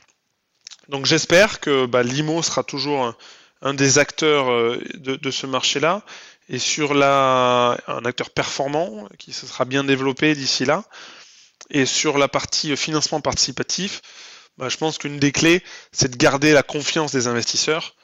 Donc, 0.89 1.05
j'espère 1.05 1.61
que 1.61 1.87
bah, 1.87 2.03
l'IMO 2.03 2.43
sera 2.43 2.63
toujours 2.63 3.15
un, 3.61 3.75
des 3.75 3.99
acteurs 3.99 4.51
euh, 4.51 4.81
de 4.95 5.31
ce 5.31 5.47
marché-là 5.47 6.03
et 6.49 6.59
sur 6.59 6.93
un 7.03 8.05
acteur 8.05 8.31
performant 8.31 9.09
qui 9.19 9.33
se 9.33 9.47
sera 9.47 9.65
bien 9.65 9.85
développé 9.85 10.35
d'ici 10.35 10.65
là. 10.65 10.85
Et 11.71 11.87
sur 11.87 12.19
la 12.19 12.29
partie 12.29 12.77
financement 12.77 13.21
participatif, 13.21 14.01
bah, 14.57 14.69
je 14.69 14.77
pense 14.77 14.99
qu'une 14.99 15.19
des 15.19 15.33
clés, 15.33 15.63
c'est 15.91 16.11
de 16.11 16.17
garder 16.17 16.53
la 16.53 16.63
confiance 16.63 17.13
des 17.13 17.27
investisseurs. 17.27 17.95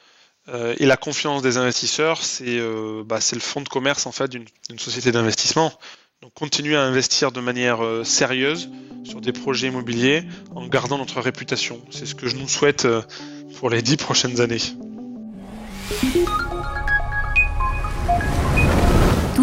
Euh, 0.49 0.75
et 0.77 0.85
la 0.85 0.97
confiance 0.97 1.41
des 1.41 1.55
investisseurs, 1.55 2.21
c'est 2.21 2.59
euh, 2.59 3.03
bah, 3.05 3.19
le 3.31 3.39
fonds 3.39 3.61
de 3.61 3.69
commerce 3.69 4.05
en 4.05 4.11
fait 4.11 4.29
d'une 4.29 4.45
société 4.77 5.13
d'investissement. 5.13 5.71
Donc 6.23 6.33
continuer 6.35 6.77
à 6.77 6.83
investir 6.83 7.33
de 7.33 7.41
manière 7.41 7.83
euh, 7.83 8.05
sérieuse 8.05 8.69
sur 9.03 9.19
des 9.19 9.33
projets 9.33 9.67
immobiliers 9.67 10.23
en 10.55 10.65
gardant 10.67 10.97
notre 10.97 11.19
réputation. 11.19 11.81
C'est 11.91 12.05
ce 12.05 12.15
que 12.15 12.29
je 12.29 12.37
nous 12.37 12.47
souhaite 12.47 12.85
euh, 12.85 13.01
pour 13.59 13.69
les 13.69 13.81
dix 13.81 13.97
prochaines 13.97 14.39
années. 14.39 14.61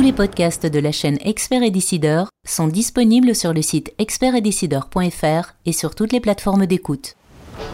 Tous 0.01 0.07
les 0.07 0.15
podcasts 0.15 0.65
de 0.65 0.79
la 0.79 0.93
chaîne 0.93 1.19
Expert 1.27 1.63
et 1.63 1.71
Décideur 1.71 2.31
sont 2.49 2.69
disponibles 2.69 3.35
sur 3.35 3.53
le 3.53 3.61
site 3.61 3.93
expertetdecideur.fr 3.99 5.53
et 5.67 5.73
sur 5.75 5.95
toutes 5.95 6.15
les 6.15 6.21
plateformes 6.21 6.65
d'écoute. 6.65 7.17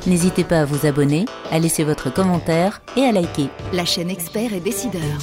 N'hésitez 0.08 0.42
pas 0.42 0.62
à 0.62 0.64
vous 0.64 0.86
abonner, 0.86 1.26
à 1.52 1.60
laisser 1.60 1.84
votre 1.84 2.12
commentaire 2.12 2.82
et 2.96 3.02
à 3.02 3.12
liker. 3.12 3.46
La 3.72 3.84
chaîne 3.84 4.10
Expert 4.10 4.52
et 4.52 4.58
Décideur. 4.58 5.20